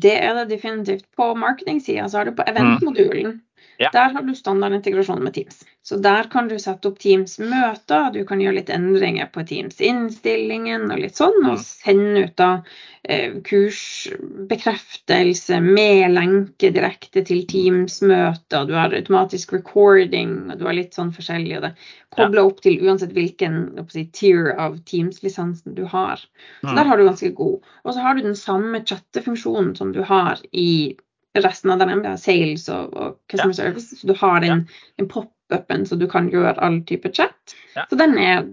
Det 0.00 0.14
er 0.14 0.34
det 0.34 0.48
definitivt. 0.54 1.04
På 1.16 1.34
marketingsida 1.36 2.06
så 2.08 2.22
har 2.22 2.24
du 2.30 2.36
på 2.38 2.46
eventmodulen. 2.48 3.40
Ja. 3.78 3.90
Der 3.92 4.08
har 4.14 4.22
du 4.22 4.34
standardintegrasjon 4.34 5.22
med 5.22 5.34
Teams. 5.34 5.64
Så 5.82 5.96
der 6.02 6.24
kan 6.32 6.48
du 6.50 6.58
sette 6.58 6.88
opp 6.90 6.98
Teams-møter. 6.98 8.10
Du 8.12 8.24
kan 8.26 8.40
gjøre 8.42 8.54
litt 8.58 8.70
endringer 8.74 9.26
på 9.32 9.44
Teams-innstillingen 9.46 10.90
og 10.90 10.98
litt 10.98 11.14
sånn, 11.16 11.38
og 11.46 11.52
Mm. 11.56 11.62
sende 11.64 12.24
ut 12.24 12.36
da 12.36 12.62
eh, 13.08 13.32
kursbekreftelse 13.46 15.60
med 15.62 16.10
lenke 16.12 16.70
direkte 16.74 17.22
til 17.24 17.46
Teams-møter. 17.48 18.66
Du 18.68 18.74
har 18.74 18.90
automatisk 18.92 19.52
recording, 19.54 20.50
og 20.50 20.58
du 20.58 20.64
har 20.66 20.74
litt 20.76 20.92
sånn 20.94 21.12
forskjellig. 21.14 21.56
og 21.56 21.62
det 21.62 21.72
Kobla 22.10 22.42
opp 22.44 22.60
til 22.64 22.78
uansett 22.82 23.12
hvilken 23.12 23.88
si, 23.90 24.04
tier 24.06 24.54
av 24.58 24.76
Teams-lisensen 24.84 25.74
du 25.74 25.84
har. 25.84 26.16
Så 26.62 26.68
Mm. 26.72 26.76
der 26.76 26.84
har 26.84 26.96
du 26.96 27.04
ganske 27.04 27.34
god. 27.34 27.60
Og 27.84 27.94
så 27.94 28.00
har 28.02 28.14
du 28.14 28.22
den 28.22 28.34
samme 28.34 28.80
chattefunksjonen 28.84 29.76
som 29.76 29.92
du 29.92 30.02
har 30.02 30.36
i 30.52 30.96
resten 31.36 31.70
av 31.70 31.78
den 31.82 31.92
er 32.06 32.16
Sales 32.20 32.68
og, 32.72 32.94
og 32.96 33.16
Customer 33.30 33.54
Service. 33.56 33.96
Så 34.00 34.08
du 34.08 34.14
har 34.16 34.40
den, 34.44 34.66
den 34.98 35.08
pop-upen 35.10 35.86
så 35.86 35.98
du 36.00 36.06
kan 36.10 36.30
gjøre 36.32 36.56
all 36.64 36.80
type 36.88 37.10
chat. 37.14 37.54
Ja. 37.76 37.86
Så 37.90 37.98
den 38.00 38.16
er 38.18 38.44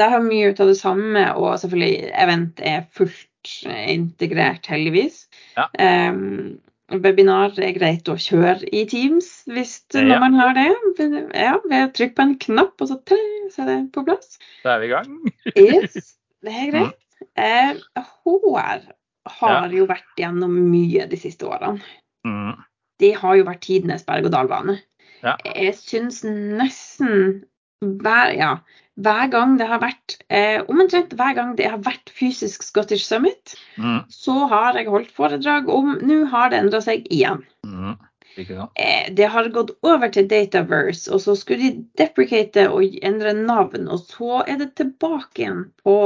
Det 0.00 0.06
har 0.08 0.22
mye 0.24 0.48
ut 0.52 0.60
av 0.60 0.70
det 0.70 0.78
samme, 0.78 1.26
og 1.36 1.58
selvfølgelig 1.60 2.10
Event 2.16 2.60
er 2.64 2.86
fullt 2.96 3.50
eh, 3.68 3.90
integrert, 3.92 4.64
heldigvis. 4.70 5.26
Ja. 5.58 5.66
Um, 6.08 6.56
webinar 7.04 7.52
er 7.60 7.74
greit 7.76 8.08
å 8.08 8.16
kjøre 8.16 8.64
i 8.72 8.86
Teams 8.88 9.28
hvis 9.50 9.74
Ja. 9.94 10.16
man 10.22 10.34
har 10.34 10.54
det. 10.56 10.70
Ja, 11.36 11.58
ved 11.68 11.92
trykk 11.98 12.16
på 12.16 12.22
en 12.24 12.38
knapp, 12.40 12.80
og 12.80 12.88
så, 12.88 12.96
tre, 13.04 13.20
så 13.52 13.62
er 13.62 13.68
det 13.74 13.92
på 13.92 14.06
plass. 14.08 14.38
Da 14.64 14.78
er 14.78 14.80
vi 14.80 14.88
i 14.88 14.94
gang. 14.94 15.20
Yes, 15.52 16.16
det 16.42 16.56
er 16.56 16.72
greit. 16.72 16.96
Eh, 17.36 17.76
HR 18.00 18.80
har 19.28 19.68
jo 19.74 19.86
vært 19.90 20.16
gjennom 20.18 20.54
mye 20.70 21.06
de 21.10 21.16
siste 21.20 21.46
årene. 21.48 21.80
Mm. 22.26 22.54
Det 23.00 23.14
har 23.16 23.36
jo 23.36 23.44
vært 23.48 23.62
tidenes 23.64 24.04
berg-og-dal-bane. 24.08 24.78
Ja. 25.24 25.36
Jeg 25.44 25.74
syns 25.76 26.22
nesten 26.24 27.42
hver, 27.80 28.32
ja, 28.36 28.50
hver 29.00 29.28
gang 29.32 29.54
det 29.60 29.66
har 29.68 29.80
vært 29.80 30.18
eh, 30.28 30.60
Omtrent 30.68 31.12
hver 31.16 31.34
gang 31.36 31.54
det 31.56 31.68
har 31.72 31.80
vært 31.84 32.12
fysisk 32.12 32.62
Scottish 32.64 33.04
Summit, 33.06 33.54
Mm. 33.80 34.02
så 34.12 34.46
har 34.50 34.76
jeg 34.76 34.88
holdt 34.92 35.12
foredrag 35.16 35.68
om 35.72 35.94
Nå 36.04 36.26
har 36.28 36.50
det 36.50 36.58
endra 36.60 36.80
seg 36.84 37.06
igjen. 37.08 37.44
Mm. 37.64 37.94
Eh, 38.36 39.12
Det 39.14 39.24
har 39.24 39.48
gått 39.48 39.70
over 39.82 40.08
til 40.08 40.28
Dataverse, 40.30 41.10
og 41.12 41.20
så 41.20 41.34
skulle 41.36 41.70
de 41.70 41.84
deprecate 41.98 42.68
og 42.70 42.84
endre 43.02 43.32
navn, 43.34 43.88
og 43.88 43.98
så 44.06 44.42
er 44.46 44.60
det 44.60 44.74
tilbake 44.78 45.42
igjen 45.42 45.64
på 45.84 45.96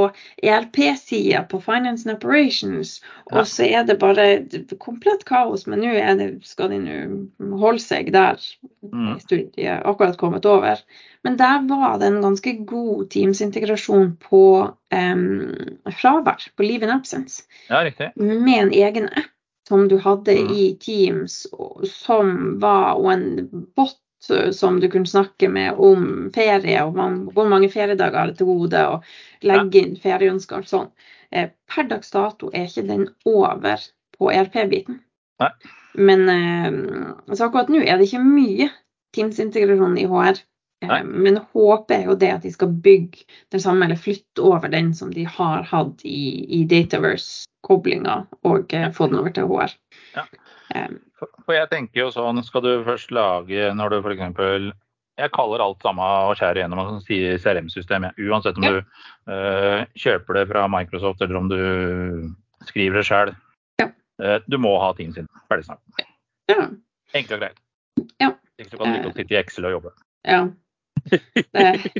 ELP-sida 0.43 1.43
på 1.49 1.61
Finance 1.63 2.09
and 2.09 2.17
Operations, 2.17 3.01
Ja. 3.31 3.39
og 3.39 3.47
så 3.47 3.63
er 3.65 3.83
det 3.83 3.99
bare 3.99 4.45
komplett 4.79 5.25
kaos, 5.25 5.67
men 5.67 5.79
nå 5.81 6.43
skal 6.43 6.69
de 6.69 6.79
nå 6.79 7.57
holde 7.57 7.79
seg 7.79 8.11
der. 8.13 8.39
Mm. 8.83 9.19
De 9.29 9.43
er 9.57 9.81
akkurat 9.85 10.17
kommet 10.17 10.45
over. 10.45 10.81
Men 11.23 11.37
der 11.37 11.61
var 11.67 11.97
det 11.99 12.07
en 12.07 12.21
ganske 12.21 12.51
god 12.65 13.09
Teams-integrasjon 13.09 14.11
på 14.21 14.41
um, 14.93 15.55
fravær, 15.89 16.49
på 16.55 16.63
Leave 16.63 16.83
in 16.85 16.93
Absence 16.93 17.43
Ja, 17.69 17.81
med 18.15 18.59
en 18.59 18.71
egen 18.73 19.09
app 19.09 19.31
som 19.67 19.87
du 19.89 19.97
hadde 19.97 20.35
Mm. 20.35 20.51
i 20.53 20.65
Teams, 20.79 21.47
som 21.89 22.59
var 22.59 22.95
og 22.99 23.11
en 23.13 23.47
bot 23.75 23.97
eh, 24.29 24.51
som 24.51 24.79
du 24.79 24.87
kunne 24.89 25.09
snakke 25.09 25.49
med 25.49 25.73
om 25.77 26.31
ferie, 26.35 26.83
og 26.85 26.95
man, 26.95 27.29
hvor 27.33 27.49
mange 27.49 27.69
feriedager 27.69 28.17
har 28.17 28.27
det 28.27 28.37
til 28.37 28.45
gode, 28.45 28.87
og 28.87 29.03
legge 29.41 29.81
inn 29.81 29.95
ferieønsker 29.97 30.57
og 30.57 30.69
sånn. 30.69 30.89
Eh, 31.31 31.49
Per 31.67 31.83
dags 31.89 32.11
dato 32.11 32.49
er 32.53 32.67
ikke 32.69 32.87
den 32.87 33.07
over 33.25 33.81
på 34.17 34.31
ERP-biten. 34.31 35.01
Men 35.95 36.29
eh, 36.29 36.71
så 37.33 37.45
akkurat 37.47 37.69
nå 37.69 37.81
er 37.81 37.97
det 37.97 38.07
ikke 38.09 38.23
mye 38.23 38.69
Teams-integrasjon 39.15 39.97
i 39.97 40.05
HR. 40.11 40.41
Nei. 40.83 40.99
Men 41.07 41.37
håpet 41.53 41.91
er 41.95 42.03
jo 42.09 42.15
det 42.19 42.29
at 42.35 42.43
de 42.43 42.51
skal 42.51 42.67
bygge 42.83 43.23
den 43.53 43.61
samme, 43.63 43.85
eller 43.87 43.95
flytte 43.97 44.43
over 44.43 44.67
den 44.69 44.91
som 44.93 45.09
de 45.13 45.23
har 45.23 45.63
hatt 45.63 46.01
i, 46.05 46.43
i 46.59 46.63
Dataverse-koblinga, 46.69 48.25
og 48.45 48.73
eh, 48.73 48.91
få 48.93 49.07
den 49.07 49.19
over 49.19 49.31
til 49.33 49.47
HR. 49.49 49.71
Ja. 50.17 50.25
Eh, 50.75 50.89
For 51.45 51.55
jeg 51.55 51.69
tenker 51.71 52.01
jo 52.03 52.09
sånn, 52.13 52.43
skal 52.45 52.61
du 52.65 52.71
først 52.85 53.11
lage 53.15 53.71
når 53.77 53.95
du 53.95 53.97
f.eks. 54.03 54.73
Jeg 55.15 55.31
kaller 55.31 55.61
alt 55.63 55.79
samme 55.81 56.03
og 56.27 56.35
skjærer 56.35 56.59
gjennom 56.65 56.81
og 56.83 56.97
sier 57.05 57.37
CRM-system. 57.39 58.09
Uansett 58.19 58.57
om 58.59 58.65
Ja. 58.67 58.71
du 58.75 58.81
uh, 59.31 59.85
kjøper 59.95 60.33
det 60.41 60.47
fra 60.49 60.65
Microsoft 60.67 61.21
eller 61.23 61.37
om 61.39 61.47
du 61.47 61.55
skriver 62.67 62.99
det 62.99 63.05
sjøl. 63.07 63.31
Ja. 63.79 63.87
du 64.47 64.57
må 64.59 64.73
ha 64.81 64.89
team 64.93 65.13
sin, 65.15 65.27
Ferdig 65.47 65.65
snart. 65.69 65.79
ja. 66.51 66.67
Enkelt 67.15 67.37
og 67.37 67.39
greit. 67.45 67.63
Ja. 68.19 68.33
Ikke 68.59 68.73
så 68.75 68.77
kan 68.83 68.91
du 68.91 68.99
ikke 68.99 69.15
sitte 69.21 69.33
i 69.37 69.39
Excel 69.39 69.65
og 69.71 69.75
jobbe. 69.77 69.95
ja. 70.27 70.43
Det, 71.11 71.93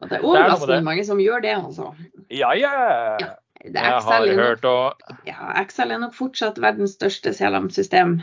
og 0.00 0.08
det 0.08 0.18
er 0.18 0.24
overraskende 0.24 0.76
det. 0.76 0.84
mange 0.86 1.04
som 1.06 1.20
gjør 1.22 1.42
det, 1.44 1.54
altså. 1.58 1.88
Ja, 2.30 2.52
ja! 2.56 2.72
Ja, 3.20 3.30
Det 3.62 3.78
er 3.78 3.96
Excel, 3.96 4.12
har 4.12 4.26
er 4.26 4.38
hørt 4.40 4.64
og 4.66 5.16
ja, 5.28 5.52
Excel 5.62 5.92
er 5.94 6.00
nok 6.02 6.14
fortsatt 6.16 6.58
verdens 6.62 6.96
største 6.98 7.32
CLM-system. 7.36 8.16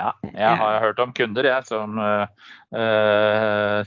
Ja, 0.00 0.10
jeg 0.34 0.56
har 0.58 0.80
hørt 0.82 0.98
om 1.02 1.12
kunder 1.14 1.46
jeg, 1.46 1.66
som 1.66 1.98
uh, 2.02 3.84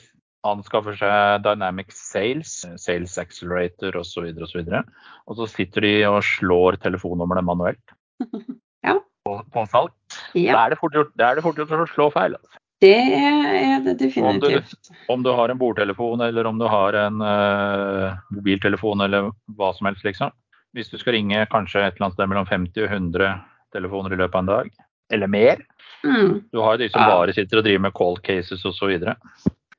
anskaffer 0.47 0.95
seg 0.99 1.43
Dynamic 1.43 1.91
Sales, 1.95 2.61
Sales 2.79 3.17
Accelerator 3.19 3.95
osv. 3.99 4.31
Og, 4.31 4.47
så 4.47 4.61
videre, 4.61 4.83
og 5.27 5.39
så 5.39 5.47
sitter 5.51 5.83
de 5.83 5.93
og 6.07 6.21
slår 6.23 6.79
telefonnumrene 6.83 7.43
manuelt 7.43 7.95
Ja. 8.87 8.95
på, 9.27 9.33
på 9.51 9.65
salg. 9.71 9.91
Ja, 10.37 10.53
Da 10.55 10.65
er 10.65 10.75
det 10.75 10.79
fort 10.79 10.95
gjort, 10.95 11.11
da 11.19 11.31
er 11.31 11.39
det 11.39 11.43
fort 11.43 11.59
gjort 11.59 11.75
å 11.75 11.87
slå 11.91 12.07
feil. 12.15 12.37
Altså. 12.39 12.63
Det 12.83 12.93
er 12.95 13.79
det 13.85 13.95
definitivt. 13.99 14.73
Om 15.09 15.23
du 15.23 15.31
har 15.33 15.49
en 15.49 15.57
bordtelefon 15.57 16.21
eller 16.21 16.45
om 16.49 16.59
du 16.59 16.67
har 16.69 16.93
en 16.93 17.21
uh, 17.21 18.17
mobiltelefon 18.33 19.01
eller 19.07 19.31
hva 19.57 19.71
som 19.77 19.89
helst, 19.89 20.05
liksom. 20.05 20.33
Hvis 20.77 20.91
du 20.91 20.97
skal 21.01 21.17
ringe 21.17 21.45
kanskje 21.49 21.81
et 21.81 21.95
eller 21.95 22.07
annet 22.09 22.17
sted 22.19 22.29
mellom 22.29 22.45
50 22.49 22.83
og 22.83 22.91
100 22.91 23.31
telefoner 23.73 24.13
i 24.13 24.19
løpet 24.19 24.35
av 24.35 24.43
en 24.45 24.53
dag, 24.53 24.71
eller 25.13 25.27
mer, 25.27 25.65
Mm. 26.05 26.43
Du 26.51 26.59
har 26.61 26.75
jo 26.75 26.83
de 26.83 26.89
som 26.89 27.01
Ja. 27.01 27.07
bare 27.09 27.33
sitter 27.33 27.57
og 27.57 27.63
driver 27.65 27.81
med 27.81 27.93
call 27.97 28.17
cases 28.21 28.63
osv. 28.65 28.91
Uh, 29.01 29.15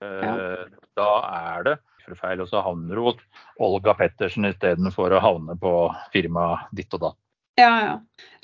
Ja. 0.03 0.57
Da 0.97 1.11
er 1.55 1.63
det 1.63 1.79
feil, 2.19 2.41
og 2.41 2.49
så 2.49 2.63
havner 2.65 2.97
du 2.97 3.03
hos 3.03 3.17
Olga 3.61 3.95
Pettersen 3.95 4.45
istedenfor 4.45 5.13
å 5.15 5.21
havne 5.21 5.55
på 5.61 5.95
firma 6.13 6.67
ditt 6.75 6.93
og 6.95 7.01
datt. 7.01 7.17
Ja, 7.59 7.71
ja. 7.83 7.95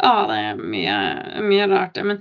Ja, 0.02 0.12
det 0.26 0.36
er 0.42 0.56
mye, 0.58 0.94
mye 1.46 1.66
rart. 1.70 1.98
Men 2.02 2.18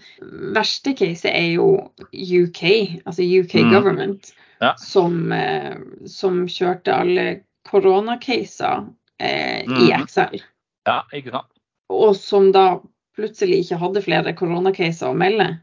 verste 0.53 0.93
case 0.97 1.32
er 1.34 1.47
jo 1.56 1.67
UK, 2.13 2.62
altså 3.06 3.25
UK 3.25 3.56
Mm. 3.63 3.71
government, 3.73 4.34
Ja. 4.62 4.75
som, 4.77 5.32
eh, 5.34 5.75
som 6.06 6.43
kjørte 6.47 6.93
alle 6.93 7.25
koronacaser 7.65 8.86
eh, 9.19 9.63
i 9.63 9.67
Mhm. 9.67 10.03
Excel. 10.03 10.41
Ja, 10.86 11.01
ikke 11.13 11.32
sant? 11.32 11.49
Og 11.89 12.15
som 12.15 12.51
da 12.51 12.79
plutselig 13.17 13.63
ikke 13.65 13.77
hadde 13.79 14.01
flere 14.06 14.34
koronacaser 14.36 15.08
å 15.10 15.15
melde, 15.17 15.60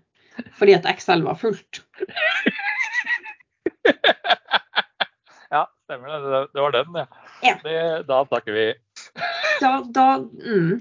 fordi 0.58 0.74
at 0.74 0.86
Excel 0.86 1.22
var 1.22 1.34
fullt. 1.36 1.82
Ja, 5.50 5.64
stemmer 5.84 6.08
det. 6.08 6.30
Det, 6.30 6.40
det 6.54 6.60
var 6.62 6.70
den, 6.72 6.94
ja. 6.94 7.06
Ja. 7.42 7.54
Det, 7.64 8.02
da 8.06 8.20
snakker 8.28 8.52
vi. 8.54 8.66
Da, 9.60 9.70
da 9.90 10.04
mm, 10.20 10.76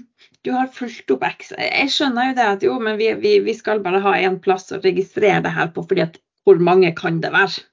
Du 0.46 0.52
har 0.54 0.70
fulgt 0.72 1.10
opp 1.12 1.24
Excel. 1.28 1.58
Jeg 1.60 1.90
skjønner 1.92 2.30
jo 2.30 2.36
det 2.38 2.46
at 2.54 2.62
jo, 2.64 2.76
men 2.80 2.96
vi, 3.00 3.10
vi, 3.20 3.34
vi 3.44 3.54
skal 3.56 3.82
bare 3.84 4.00
ha 4.04 4.14
én 4.24 4.38
plass 4.40 4.70
å 4.72 4.78
registrere 4.80 5.42
det 5.44 5.52
her 5.52 5.68
på, 5.74 5.84
fordi 5.90 6.06
at 6.06 6.16
hvor 6.48 6.60
mange 6.64 6.92
kan 6.96 7.18
det 7.20 7.32
være? 7.34 7.66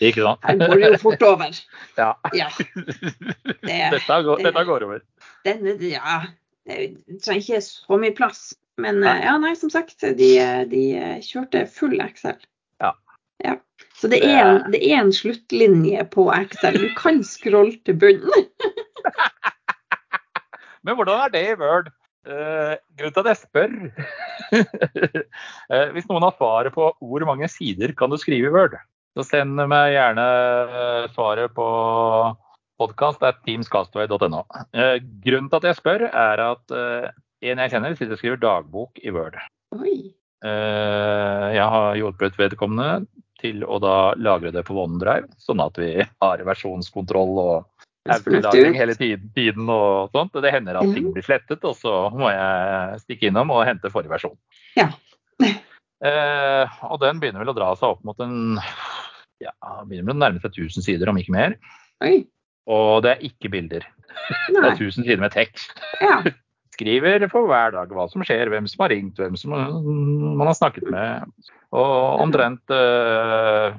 Ikke 0.00 0.22
sant? 0.24 0.40
Her 0.46 0.56
går 0.62 0.78
det 0.80 0.88
jo 0.94 1.00
fort 1.02 1.24
over. 1.26 1.58
Ja. 2.00 2.12
Ja. 2.32 2.48
Dette, 3.60 4.20
går, 4.24 4.40
det- 4.40 4.46
dette 4.48 4.64
går 4.68 4.86
over. 4.86 5.02
Denne, 5.44 5.74
ja, 5.84 6.20
det 6.68 6.78
trenger 7.24 7.42
ikke 7.42 7.60
så 7.66 7.98
mye 8.00 8.16
plass. 8.16 8.42
Men 8.80 9.02
nei. 9.04 9.18
ja, 9.26 9.34
nei, 9.42 9.52
som 9.60 9.68
sagt, 9.72 9.98
de, 10.00 10.30
de 10.70 10.82
kjørte 11.26 11.66
full 11.68 11.98
Excel. 12.00 12.38
Ja. 12.80 12.94
ja. 13.44 13.58
Så 14.00 14.08
det 14.08 14.22
er, 14.24 14.38
en, 14.40 14.62
det 14.72 14.80
er 14.88 15.02
en 15.02 15.12
sluttlinje 15.12 16.06
på 16.14 16.30
Excel. 16.32 16.78
Du 16.80 16.88
kan 16.96 17.20
scrolle 17.26 17.76
til 17.84 17.98
bunnen. 18.00 18.48
Men 20.86 20.96
hvordan 20.96 21.24
er 21.24 21.32
det 21.32 21.42
i 21.48 21.56
Word? 21.60 21.90
Uh, 22.20 22.76
grunnen 23.00 23.14
til 23.16 23.22
at 23.22 23.28
jeg 23.30 23.38
spør 23.40 23.70
uh, 24.52 25.86
Hvis 25.94 26.04
noen 26.10 26.26
har 26.26 26.34
svaret 26.36 26.74
på 26.74 26.90
hvor 27.00 27.24
mange 27.24 27.48
sider 27.48 27.94
kan 27.96 28.12
du 28.12 28.18
skrive 28.20 28.50
i 28.50 28.52
Word, 28.52 28.76
så 29.16 29.24
send 29.24 29.56
meg 29.56 29.94
gjerne 29.94 30.22
eh, 30.22 31.06
svaret 31.16 31.50
på 31.56 31.64
podkast.teamscastaway.no. 32.78 34.44
Uh, 34.76 34.96
grunnen 35.24 35.48
til 35.50 35.58
at 35.58 35.66
jeg 35.70 35.78
spør, 35.80 36.06
er 36.06 36.44
at 36.44 36.76
en 36.76 37.64
jeg 37.64 37.72
kjenner, 37.72 37.96
sitter 37.96 38.14
og 38.14 38.20
skriver 38.20 38.42
dagbok 38.44 39.00
i 39.02 39.12
Word. 39.16 39.40
Jeg 40.44 41.66
har 41.74 41.98
hjulpet 41.98 42.38
vedkommende 42.38 43.08
til 43.40 43.64
å 43.64 43.80
da 43.82 44.12
lagre 44.20 44.52
det 44.54 44.62
på 44.68 44.76
OneDrive, 44.78 45.28
sånn 45.40 45.60
at 45.64 45.76
vi 45.80 45.92
har 46.04 46.44
versjonskontroll 46.46 47.40
og 47.42 47.79
Fornuftig 48.24 48.74
hele 48.76 48.94
tiden, 48.98 49.30
tiden 49.36 49.70
og 49.72 50.10
sånt. 50.14 50.34
Det 50.42 50.52
hender 50.52 50.80
at 50.80 50.94
ting 50.94 51.10
blir 51.14 51.24
slettet, 51.24 51.62
og 51.64 51.76
så 51.78 51.94
må 52.14 52.30
jeg 52.32 53.02
stikke 53.04 53.30
innom 53.30 53.52
og 53.54 53.64
hente 53.68 53.92
forrige 53.92 54.14
versjon. 54.16 54.38
Ja. 54.78 54.90
Eh, 56.00 56.78
og 56.88 56.96
den 57.02 57.18
begynner 57.20 57.42
vel 57.42 57.50
å 57.52 57.54
dra 57.58 57.66
seg 57.76 57.90
opp 57.92 57.98
mot 58.08 58.16
en 58.24 58.56
ja, 59.44 59.52
begynner 59.84 60.06
vel 60.06 60.14
å 60.14 60.20
nærme 60.22 60.40
seg 60.40 60.54
1000 60.54 60.86
sider, 60.86 61.10
om 61.12 61.18
ikke 61.20 61.34
mer. 61.34 61.56
Oi. 62.04 62.22
Og 62.70 63.02
det 63.04 63.14
er 63.14 63.26
ikke 63.28 63.50
bilder. 63.52 63.84
Det 64.48 64.56
Nei. 64.56 64.70
er 64.70 64.78
1000 64.78 65.04
sider 65.04 65.20
med 65.22 65.34
tekst. 65.34 65.82
Ja. 66.00 66.22
Skriver 66.80 67.26
for 67.28 67.44
hver 67.50 67.74
dag 67.74 67.90
hva 67.92 68.06
som 68.08 68.22
skjer, 68.24 68.48
hvem 68.48 68.64
som 68.70 68.86
har 68.86 68.92
ringt, 68.94 69.18
hvem 69.20 69.34
som 69.36 69.52
man 69.52 70.48
har 70.48 70.56
snakket 70.56 70.86
med. 70.88 71.28
Og 71.76 72.22
omtrent 72.24 72.72
eh, 72.72 73.76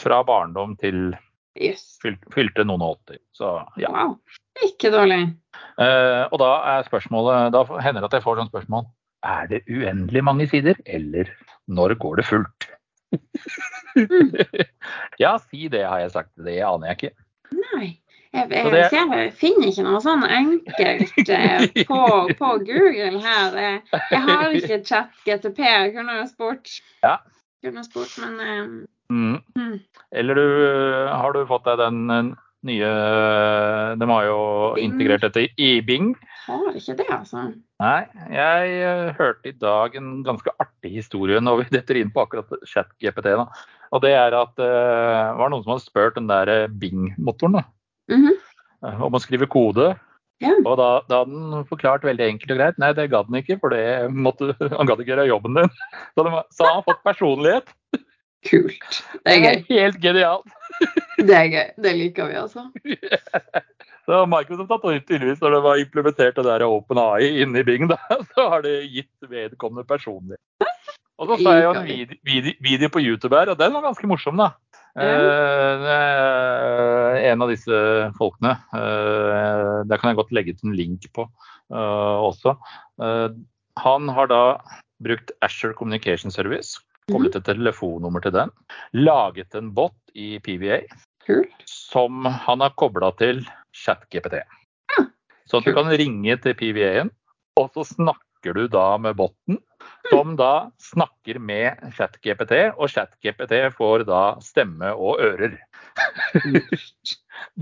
fra 0.00 0.22
barndom 0.24 0.78
til 0.80 1.10
Yes. 1.58 1.96
fyl, 2.02 2.14
fylte 2.30 2.62
noen 2.64 2.82
og 2.86 2.98
80. 3.08 3.18
Så 3.34 3.48
ja. 3.82 3.90
Wow. 3.90 4.18
Ikke 4.66 4.90
dårlig. 4.94 5.22
Eh, 5.82 6.24
og 6.30 6.36
da 6.42 6.50
er 6.76 6.84
spørsmålet 6.86 7.50
Da 7.54 7.64
hender 7.82 8.04
det 8.04 8.10
at 8.10 8.18
jeg 8.18 8.22
får 8.26 8.38
sånn 8.38 8.50
spørsmål 8.52 8.84
Er 9.26 9.48
det 9.50 9.60
uendelig 9.68 10.22
mange 10.24 10.46
sider, 10.50 10.78
eller 10.86 11.30
når 11.70 11.94
går 12.02 12.20
det 12.20 12.26
fullt? 12.28 12.68
Mm. 13.98 14.30
ja, 15.22 15.32
si 15.50 15.66
det, 15.72 15.82
har 15.86 16.00
jeg 16.04 16.12
sagt. 16.14 16.30
Det 16.38 16.60
aner 16.66 16.92
jeg 16.92 16.96
ikke. 17.00 17.12
Nei. 17.58 17.88
Jeg, 18.30 18.46
jeg, 18.54 18.70
det- 18.70 18.92
jeg 18.94 19.32
finner 19.34 19.66
ikke 19.72 19.82
noe 19.88 20.00
sånn 20.04 20.22
enkelt 20.22 21.30
eh, 21.34 21.64
på, 21.90 22.00
på 22.38 22.50
Google 22.68 23.18
her. 23.24 23.58
Jeg 23.90 24.20
har 24.28 24.54
ikke 24.54 24.78
chat 24.88 25.10
GTP, 25.26 25.58
jeg 25.66 25.94
kunne 25.96 26.14
ha 26.20 26.26
spurt. 26.30 26.76
Ja. 27.02 27.16
Kunne 27.64 27.82
spurt, 27.84 28.14
men 28.22 28.38
eh, 28.38 28.68
Mm. 29.10 29.40
Mm. 29.58 29.76
Eller 30.14 30.38
du, 30.38 30.44
har 31.10 31.34
du 31.34 31.42
fått 31.50 31.66
deg 31.66 31.80
den 31.82 32.00
eh, 32.14 32.30
nye 32.68 32.88
De 34.00 34.06
har 34.10 34.26
jo 34.28 34.40
Bing. 34.76 34.84
integrert 34.90 35.24
dette 35.26 35.46
i 35.58 35.70
Bing. 35.86 36.12
har 36.46 36.76
ikke 36.76 36.96
det, 36.98 37.06
altså. 37.14 37.46
Nei, 37.80 38.00
jeg 38.34 38.74
eh, 38.84 39.12
hørte 39.16 39.48
i 39.50 39.56
dag 39.56 39.94
en 39.96 40.22
ganske 40.26 40.52
artig 40.60 40.92
historie 40.98 41.40
når 41.40 41.62
vi 41.62 41.68
detter 41.78 42.00
inn 42.00 42.12
på 42.14 42.24
akkurat 42.26 42.50
chat-GPT. 42.68 43.32
da. 43.40 43.46
Og 43.90 44.02
det 44.04 44.12
er 44.14 44.36
at 44.38 44.52
det 44.60 44.70
var 45.40 45.50
noen 45.50 45.64
som 45.64 45.74
hadde 45.74 45.86
spurt 45.88 46.18
den 46.20 46.28
der 46.30 46.52
eh, 46.52 46.68
Bing-motoren 46.68 47.62
Mhm. 48.10 48.30
eh, 48.84 49.02
om 49.06 49.14
å 49.14 49.20
skrive 49.22 49.46
kode. 49.50 49.92
Ja. 50.40 50.54
Og 50.64 50.78
da, 50.80 51.02
da 51.08 51.18
hadde 51.20 51.36
han 51.36 51.64
forklart 51.68 52.02
veldig 52.06 52.24
enkelt 52.26 52.52
og 52.54 52.58
greit. 52.62 52.78
Nei, 52.80 52.92
det 52.96 53.10
gadd 53.12 53.28
han 53.28 53.36
ikke, 53.42 53.58
for 53.60 53.72
det 53.74 54.08
måtte, 54.12 54.54
han 54.78 54.88
gadd 54.88 55.02
ikke 55.02 55.12
gjøre 55.14 55.28
jobben 55.28 55.58
din. 55.58 55.68
Så, 56.16 56.24
de, 56.24 56.32
så 56.56 56.64
han 56.68 56.78
har 56.80 56.86
fått 56.88 57.02
personlighet. 57.04 57.72
Kult. 58.48 59.02
Det 59.26 59.34
er 59.34 59.42
gøy. 59.44 59.64
helt 59.68 60.00
genialt. 60.00 60.56
Det 61.28 61.34
er 61.36 61.48
gøy. 61.52 61.66
Det 61.84 61.92
liker 61.98 62.30
vi, 62.30 62.36
altså. 62.40 62.70
Så 64.08 64.24
Microsoft 64.26 64.70
har 64.72 64.80
tydeligvis, 65.04 65.42
når 65.42 65.54
det 65.54 65.60
var 65.66 65.82
implementert 65.82 66.38
det 66.38 66.46
der 66.46 66.64
OpenAI 66.66 67.42
inni 67.44 67.60
i 67.60 67.66
Bing, 67.68 67.84
da, 67.90 67.98
så 68.32 68.48
har 68.54 68.64
det 68.64 68.78
gitt 68.90 69.28
vedkommende 69.30 69.84
personlig. 69.86 70.40
Og 71.20 71.28
så 71.28 71.36
så 71.36 71.52
jeg 71.52 71.66
jo 71.66 71.72
en 71.76 71.84
video, 71.84 72.16
video, 72.24 72.52
video 72.64 72.88
på 72.88 73.02
YouTube 73.04 73.36
her, 73.36 73.52
og 73.52 73.58
den 73.60 73.74
var 73.76 73.84
ganske 73.84 74.08
morsom, 74.08 74.40
da. 74.40 74.54
Eh, 74.98 75.84
er 75.94 77.18
en 77.30 77.44
av 77.44 77.52
disse 77.52 77.76
folkene. 78.16 78.56
eh, 78.74 79.84
der 79.86 80.00
kan 80.00 80.10
jeg 80.10 80.18
godt 80.18 80.32
legge 80.34 80.56
ut 80.56 80.64
en 80.64 80.74
link 80.74 81.06
på 81.14 81.28
eh, 81.28 82.16
også. 82.24 82.56
Eh, 83.04 83.28
han 83.84 84.08
har 84.08 84.32
da 84.32 84.42
brukt 85.04 85.30
Asher 85.44 85.76
Communication 85.76 86.32
Service, 86.32 86.80
koblet 87.12 87.36
et 87.38 87.46
telefonnummer 87.48 88.24
til 88.24 88.34
den, 88.36 88.52
laget 88.96 89.54
en 89.58 89.70
bot 89.76 89.96
i 90.14 90.38
PVA 90.44 90.80
Kult. 91.26 91.66
som 91.68 92.24
han 92.24 92.64
har 92.64 92.74
kobla 92.80 93.12
til 93.18 93.42
ChatGPT. 93.76 94.40
Så 95.50 95.58
at 95.58 95.66
du 95.66 95.74
kan 95.74 95.90
ringe 95.90 96.36
til 96.42 96.54
PVA-en, 96.54 97.10
og 97.58 97.72
så 97.74 97.84
snakker 97.88 98.54
du 98.56 98.66
da 98.70 98.94
med 99.02 99.16
botten, 99.18 99.58
som 100.10 100.36
da 100.38 100.70
snakker 100.82 101.40
med 101.42 101.76
ChatGPT, 101.96 102.54
og 102.76 102.90
ChatGPT 102.92 103.56
får 103.76 104.06
da 104.08 104.22
stemme 104.44 104.94
og 104.94 105.20
ører. 105.20 105.58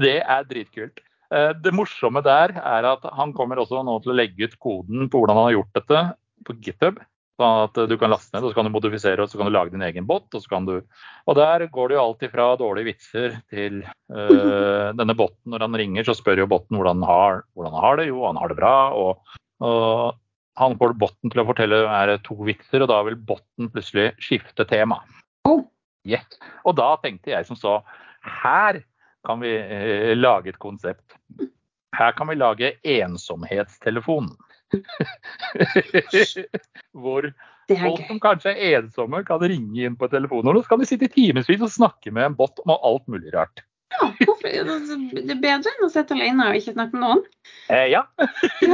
Det 0.05 0.19
er 0.21 0.49
dritkult. 0.49 1.01
Eh, 1.33 1.53
Det 1.63 1.73
morsomme 1.75 2.23
der 2.25 2.57
er 2.57 2.89
at 2.93 3.05
han 3.17 3.33
kommer 3.37 3.61
også 3.61 3.83
nå 3.85 3.99
til 4.03 4.13
å 4.13 4.19
legge 4.19 4.49
ut 4.49 4.59
koden 4.61 5.09
på 5.09 5.21
hvordan 5.21 5.39
han 5.39 5.49
har 5.51 5.57
gjort 5.59 5.79
dette 5.81 6.03
på 6.47 6.57
GitHub. 6.65 7.01
Sånn 7.39 7.69
at 7.69 7.77
du 7.87 7.95
kan 7.95 8.11
laste 8.11 8.35
ned, 8.35 8.43
og 8.43 8.51
så 8.51 8.59
kan 8.59 8.67
du 8.67 8.73
modifisere 8.75 9.23
og 9.23 9.31
så 9.31 9.39
kan 9.39 9.47
du 9.47 9.55
lage 9.55 9.71
din 9.71 9.85
egen 9.87 10.07
bot. 10.09 10.27
Og, 10.35 10.43
så 10.43 10.51
kan 10.51 10.65
du... 10.67 10.81
og 11.29 11.37
der 11.39 11.69
går 11.71 11.91
det 11.91 11.99
jo 11.99 12.05
alltid 12.05 12.33
fra 12.33 12.49
dårlige 12.59 12.91
vitser 12.91 13.37
til 13.53 13.85
øh, 13.87 14.89
denne 14.99 15.15
botten. 15.19 15.53
Når 15.55 15.67
han 15.69 15.79
ringer, 15.79 16.09
så 16.09 16.17
spør 16.19 16.43
jo 16.43 16.49
botten 16.51 16.79
hvordan 16.79 17.05
han 17.05 17.11
har, 17.13 17.45
hvordan 17.55 17.77
han 17.77 17.87
har 17.87 18.01
det. 18.01 18.09
Jo, 18.11 18.25
han 18.27 18.41
har 18.43 18.51
det 18.51 18.59
bra. 18.59 18.75
Og, 18.99 19.39
og 19.63 20.19
han 20.59 20.75
får 20.81 20.97
botten 20.99 21.31
til 21.31 21.45
å 21.45 21.47
fortelle 21.47 21.81
er 21.95 22.17
to 22.27 22.35
vitser, 22.43 22.83
og 22.83 22.91
da 22.91 22.99
vil 23.07 23.21
botten 23.31 23.71
plutselig 23.71 24.11
skifte 24.23 24.67
tema. 24.67 24.99
Oh. 25.47 25.63
Yes. 26.09 26.41
Og 26.67 26.75
da 26.79 26.91
tenkte 27.05 27.31
jeg 27.37 27.47
som 27.47 27.59
så, 27.59 27.79
her 28.43 28.83
kan 29.27 29.39
vi 29.45 29.55
eh, 29.55 30.17
lage 30.19 30.51
et 30.51 30.59
konsept. 30.59 31.15
Her 31.95 32.19
kan 32.19 32.31
vi 32.31 32.39
lage 32.39 32.75
ensomhetstelefonen. 32.83 34.35
Hvor 36.99 37.23
folk 37.69 38.01
som 38.09 38.19
kanskje 38.23 38.53
er 38.57 38.79
ensomme, 38.83 39.19
kan 39.29 39.41
ringe 39.45 39.81
inn 39.89 39.97
på 40.01 40.09
telefonen. 40.13 40.57
Og 40.57 40.63
så 40.65 40.69
kan 40.75 40.81
de 40.83 40.89
sitte 40.89 41.09
i 41.09 41.13
timevis 41.13 41.65
og 41.65 41.73
snakke 41.75 42.09
med 42.15 42.23
en 42.31 42.37
bot 42.39 42.57
om 42.65 42.71
alt 42.77 43.05
mulig 43.11 43.31
rart. 43.35 43.57
Ja, 43.89 44.05
hvorfor? 44.21 44.45
Det 44.45 45.33
er 45.33 45.39
bedre 45.41 45.71
enn 45.73 45.87
å 45.87 45.89
sitte 45.89 46.13
alene 46.13 46.45
og 46.51 46.57
ikke 46.59 46.75
snakke 46.75 46.93
med 46.93 47.03
noen. 47.07 47.23
Eh, 47.73 47.87
ja. 47.95 48.03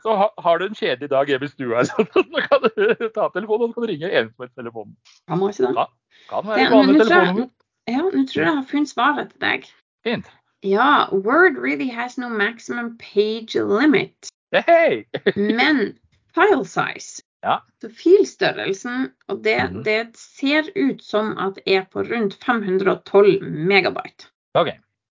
Så 0.00 0.08
ha, 0.16 0.26
har 0.40 0.54
du 0.60 0.64
en 0.70 0.78
kjedelig 0.78 1.10
dag 1.12 1.28
hjemme 1.28 1.44
i 1.44 1.52
stua, 1.52 1.82
så, 1.84 2.00
kan 2.48 2.60
du 2.64 2.70
ta 3.12 3.28
telefonen 3.34 3.64
og 3.66 3.68
så 3.68 3.74
kan 3.76 3.84
du 3.84 3.90
ringe 3.92 4.08
ensomhetstelefonen. 4.22 4.94
Han 5.28 5.36
må 5.42 5.50
ikke 5.52 5.68
det. 5.68 5.84
Kan 6.30 6.40
Det- 6.48 6.54
være 6.54 6.64
men 6.64 6.72
vanlig 6.72 6.96
jeg- 7.10 7.50
Ja, 7.90 8.00
nå 8.06 8.10
tror 8.10 8.40
jeg 8.40 8.46
jeg 8.46 8.56
har 8.56 8.64
funnet 8.70 8.90
svaret 8.94 9.26
til 9.34 9.40
deg. 9.44 9.60
Fint. 10.06 10.26
Ja, 10.62 11.08
Word 11.12 11.56
really 11.56 11.88
has 11.88 12.18
no 12.18 12.28
maximum 12.28 12.98
page 12.98 13.54
limit, 13.54 14.28
Hey! 14.52 15.04
men 15.36 15.98
file 16.34 16.64
size. 16.64 17.22
Ja. 17.42 17.58
Så 17.80 17.88
filstørrelsen, 17.88 19.10
og 19.28 19.44
det, 19.44 19.70
Mhm. 19.70 19.84
det 19.84 20.16
ser 20.16 20.68
ut 20.76 21.02
som 21.02 21.38
at 21.38 21.58
er 21.66 21.84
på 21.92 22.02
rundt 22.02 22.36
512 22.44 23.40
megabyte. 23.42 24.26
OK. 24.54 24.68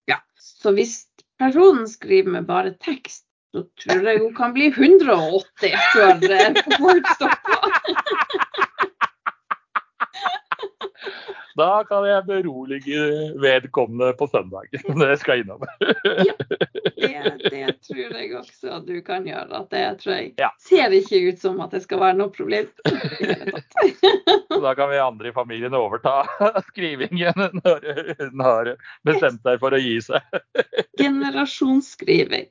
Ja. 0.08 0.18
Så 0.38 0.72
hvis 0.72 1.06
personen 1.40 1.88
skriver 1.88 2.30
med 2.30 2.46
bare 2.46 2.76
tekst, 2.86 3.26
så 3.56 3.64
tror 3.82 4.06
jeg 4.08 4.20
hun 4.22 4.36
kan 4.36 4.54
bli 4.54 4.68
180 4.70 5.74
før 5.96 6.20
Word 6.80 7.08
stopper. 7.16 7.72
Da 11.60 11.84
kan 11.88 12.06
jeg 12.08 12.24
berolige 12.28 13.02
vedkommende 13.43 14.13
på 14.19 14.28
søndag. 14.32 14.69
Det 15.02 15.17
skal 15.19 15.39
jeg 15.41 15.45
innom. 15.45 15.63
Det, 17.00 17.50
det 17.52 17.74
tror 17.84 18.15
jeg 18.19 18.32
også 18.39 18.72
at 18.78 18.86
du 18.88 18.95
kan 19.06 19.28
gjøre. 19.28 19.62
Det 19.72 19.84
tror 20.02 20.13
jeg 20.15 20.34
Ja. 20.39 20.50
ser 20.63 20.95
ikke 20.95 21.19
ut 21.30 21.41
som 21.41 21.60
at 21.65 21.72
det 21.76 21.82
skal 21.84 22.00
være 22.00 22.17
noe 22.19 22.32
problem. 22.36 22.69
da 24.65 24.74
kan 24.78 24.89
vi 24.91 25.02
andre 25.04 25.32
i 25.32 25.36
familien 25.36 25.76
overta 25.78 26.24
skrivingen 26.72 27.60
når 27.63 27.88
hun 28.24 28.43
har 28.45 28.74
bestemt 29.08 29.43
seg 29.43 29.60
for 29.62 29.76
å 29.76 29.82
gi 29.82 29.98
seg. 30.04 30.39
Generasjonsskriving. 31.00 32.48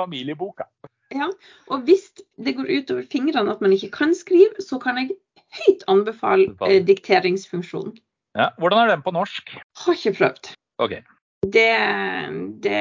Familieboka. 0.00 0.66
Ja, 1.10 1.26
Og 1.74 1.82
hvis 1.88 2.04
det 2.38 2.54
går 2.54 2.68
utover 2.70 3.02
fingrene 3.10 3.50
at 3.50 3.62
man 3.64 3.72
ikke 3.74 3.90
kan 3.96 4.12
skrive, 4.14 4.62
så 4.62 4.78
kan 4.82 5.00
jeg 5.00 5.16
høyt 5.58 5.84
anbefale 5.90 6.50
eh, 6.68 6.80
dikteringsfunksjonen. 6.86 7.96
Ja. 8.38 8.50
Hvordan 8.62 8.84
er 8.84 8.92
den 8.92 9.04
på 9.04 9.14
norsk? 9.14 9.54
Har 9.82 9.96
ikke 9.96 10.14
prøvd. 10.20 10.52
OK. 10.82 10.96
Det, 11.50 11.70
det 12.64 12.80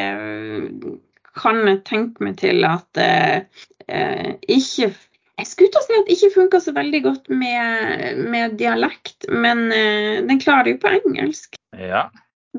kan 1.39 1.61
jeg 1.63 1.83
tenke 1.87 2.25
meg 2.25 2.39
til 2.41 2.65
at 2.67 2.99
eh, 2.99 3.45
eh, 3.87 4.33
ikke 4.47 4.91
Jeg 5.39 5.47
skulle 5.47 5.71
til 5.71 5.79
å 5.79 5.85
si 5.85 5.95
at 5.95 6.09
det 6.09 6.15
ikke 6.17 6.33
funka 6.33 6.59
så 6.59 6.73
veldig 6.75 6.99
godt 7.05 7.29
med, 7.31 8.17
med 8.27 8.57
dialekt, 8.59 9.29
men 9.31 9.69
eh, 9.71 10.19
den 10.27 10.41
klarer 10.41 10.73
jo 10.73 10.81
på 10.81 10.91
engelsk. 10.97 11.55
Ja. 11.79 12.09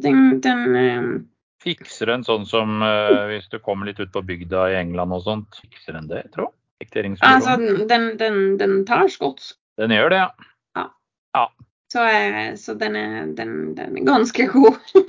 Den, 0.01 0.41
den 0.41 0.63
eh, 0.81 1.11
Fikser 1.61 2.09
den 2.09 2.25
sånn 2.25 2.47
som 2.49 2.81
eh, 2.81 3.35
hvis 3.35 3.51
du 3.53 3.59
kommer 3.61 3.91
litt 3.91 4.01
ut 4.01 4.15
på 4.15 4.25
bygda 4.25 4.71
i 4.73 4.79
England 4.81 5.13
og 5.13 5.27
sånt? 5.27 5.61
Fikser 5.61 5.99
den 5.99 6.09
det, 6.09 6.25
tro? 6.33 6.49
Altså, 7.21 7.59
den, 7.85 8.15
den, 8.17 8.39
den 8.57 8.79
tar 8.89 9.11
skotsk. 9.13 9.60
Den 9.81 9.95
gjør 9.97 10.13
det, 10.13 10.21
ja. 10.21 11.47
Så, 11.91 12.05
ja. 12.07 12.57
så 12.57 12.75
den, 12.79 12.97
er, 12.97 13.31
den, 13.35 13.75
den 13.75 13.97
er 13.99 14.05
ganske 14.07 14.45
god. 14.53 14.77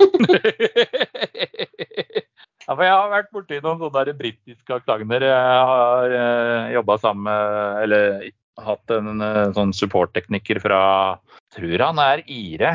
ja, 2.64 2.72
for 2.72 2.82
jeg 2.82 2.94
har 2.96 3.12
vært 3.12 3.30
borti 3.34 3.60
noen 3.62 3.84
sånne 3.84 4.14
britiske 4.18 4.78
aksenter. 4.80 5.28
Jeg 5.28 5.66
har 5.70 6.16
uh, 6.16 6.72
jobba 6.74 6.96
sammen 7.04 7.28
med 7.28 7.82
Eller 7.84 8.32
hatt 8.60 8.92
en 8.92 9.22
eh, 9.24 9.52
sånn 9.56 9.72
supporttekniker 9.72 10.58
fra 10.60 10.80
Tror 11.56 11.84
han 11.84 12.00
er 12.02 12.22
ire. 12.30 12.74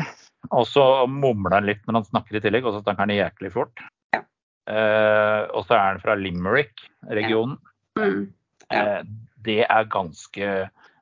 Og 0.54 0.66
så 0.70 0.82
mumler 1.10 1.58
han 1.58 1.68
litt 1.68 1.84
når 1.86 2.00
han 2.00 2.08
snakker 2.08 2.38
i 2.38 2.42
tillegg, 2.42 2.66
og 2.66 2.76
så 2.76 2.82
snakker 2.82 3.04
han 3.04 3.14
jæklig 3.14 3.50
fort. 3.54 3.82
Ja. 4.14 4.22
Eh, 4.70 5.42
og 5.50 5.66
så 5.66 5.76
er 5.76 5.84
han 5.92 6.02
fra 6.02 6.14
Limerick-regionen. 6.18 7.58
Mm. 7.98 8.20
Ja. 8.70 8.82
Eh, 8.82 9.00
det 9.46 9.62
er 9.66 9.90
ganske, 9.90 10.52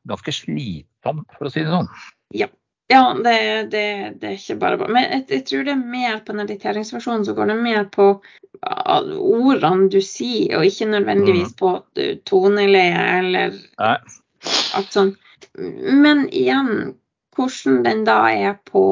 ganske 0.09 0.33
slitsomt, 0.35 1.27
for 1.37 1.49
å 1.49 1.53
si 1.53 1.65
det 1.65 1.73
sånn. 1.73 1.91
Ja, 2.35 2.49
det, 3.19 3.71
det, 3.73 3.85
det 4.23 4.29
er 4.29 4.37
ikke 4.39 4.59
bare 4.63 4.79
bare. 4.79 4.95
Men 4.95 5.07
jeg, 5.11 5.25
jeg 5.33 5.45
tror 5.49 5.65
det 5.67 5.73
er 5.75 5.95
mer 5.97 6.21
på 6.23 6.37
den 6.39 6.51
dikteringsversjonen 6.51 7.25
så 7.27 7.35
går 7.35 7.51
det 7.51 7.57
mer 7.59 7.89
på 7.91 8.13
ordene 8.63 9.89
du 9.91 9.99
sier, 10.05 10.59
og 10.61 10.69
ikke 10.69 10.87
nødvendigvis 10.93 11.57
på 11.59 11.73
eh, 11.99 12.15
toneleie 12.29 13.09
eller 13.19 13.57
Nei. 13.83 13.97
alt 14.79 14.95
sånt. 14.95 15.19
Men 15.59 16.29
igjen, 16.31 16.95
hvordan 17.37 17.83
den 17.85 18.05
da 18.07 18.21
er 18.33 18.55
på 18.71 18.85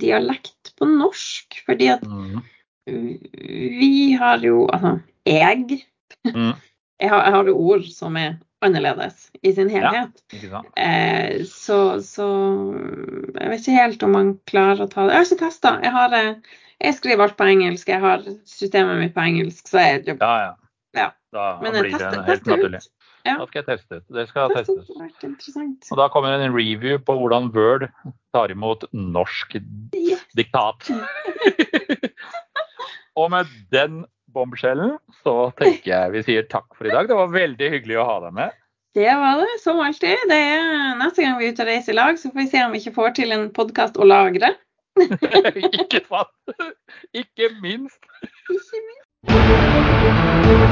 dialekt 0.00 0.72
på 0.78 0.88
norsk. 0.88 1.58
Fordi 1.66 1.90
at 1.96 2.06
Mm. 2.06 2.44
vi 2.86 4.12
har 4.14 4.38
jo 4.38 4.68
Altså, 4.70 5.00
jeg 5.26 5.82
Mm. 6.26 6.54
Jeg 7.00 7.10
har, 7.10 7.22
jeg 7.24 7.32
har 7.32 7.44
jo 7.44 7.56
ord 7.58 7.82
som 7.92 8.16
er 8.16 8.38
annerledes 8.66 9.28
i 9.42 9.52
sin 9.56 9.70
helhet. 9.72 10.14
Ja. 10.42 10.60
Eh, 10.80 11.44
så, 11.50 11.78
så 12.04 12.26
jeg 13.36 13.48
vet 13.52 13.60
ikke 13.62 13.78
helt 13.80 14.04
om 14.06 14.12
man 14.16 14.34
klarer 14.50 14.84
å 14.84 14.90
ta 14.92 15.00
det. 15.06 15.12
Jeg 15.14 15.20
har 15.22 15.28
ikke 15.30 15.42
testa. 15.46 15.72
Jeg, 15.84 15.92
har, 15.96 16.10
eh, 16.18 16.58
jeg 16.84 16.98
skriver 16.98 17.22
alt 17.28 17.38
på 17.40 17.48
engelsk. 17.48 17.86
Jeg 17.94 18.02
har 18.04 18.18
systemet 18.50 19.00
mitt 19.02 19.14
på 19.16 19.24
engelsk. 19.24 19.62
Så 19.70 19.76
jeg, 19.82 20.04
Ja, 20.16 20.34
ja. 20.44 20.52
Ja. 20.96 21.08
Da 21.34 21.42
men 21.60 21.74
jeg 21.76 21.90
tester, 21.92 22.14
det 22.16 22.28
helt 22.30 22.46
naturlig. 22.48 22.80
Ja. 23.26 23.34
Da 23.40 23.44
skal 23.50 23.58
jeg 23.60 23.66
teste 23.72 23.92
ut. 23.98 24.04
Det 24.16 24.24
skal 24.30 24.52
det 24.52 24.56
testes. 24.62 25.90
Og 25.90 25.96
da 25.98 26.06
kommer 26.14 26.36
en 26.38 26.54
review 26.54 26.94
på 27.02 27.12
hvordan 27.18 27.50
Word 27.56 27.82
tar 28.36 28.48
imot 28.54 28.80
norsk 28.94 29.48
Yes. 29.96 30.22
diktat. 30.38 30.86
Og 33.16 33.30
med 33.32 33.48
den 33.72 34.02
bombskjellen, 34.36 34.94
så 35.24 35.34
tenker 35.58 35.90
jeg 35.92 36.14
vi 36.14 36.22
sier 36.28 36.46
takk 36.52 36.68
for 36.76 36.88
i 36.88 36.94
dag. 36.94 37.08
Det 37.08 37.18
var 37.18 37.34
veldig 37.34 37.72
hyggelig 37.74 37.98
å 38.02 38.06
ha 38.08 38.20
deg 38.26 38.36
med. 38.38 38.62
Det 38.96 39.12
var 39.20 39.42
det, 39.42 39.48
som 39.60 39.80
alltid. 39.84 40.22
Det 40.30 40.36
er, 40.36 40.94
neste 40.96 41.24
gang 41.24 41.36
vi 41.40 41.48
er 41.48 41.56
ute 41.56 41.66
og 41.66 41.68
reiser 41.68 41.92
i 41.92 41.98
lag, 41.98 42.20
så 42.20 42.30
får 42.30 42.40
vi 42.40 42.46
se 42.52 42.62
om 42.64 42.72
vi 42.72 42.80
ikke 42.80 42.96
får 42.96 43.16
til 43.18 43.36
en 43.36 43.50
podkast 43.58 44.00
å 44.00 44.08
lagre. 44.08 44.54
ikke 45.82 46.00
sant? 46.08 46.56
Ikke 47.12 47.50
minst. 47.60 48.00
Ikke 48.48 48.80
minst. 48.86 50.65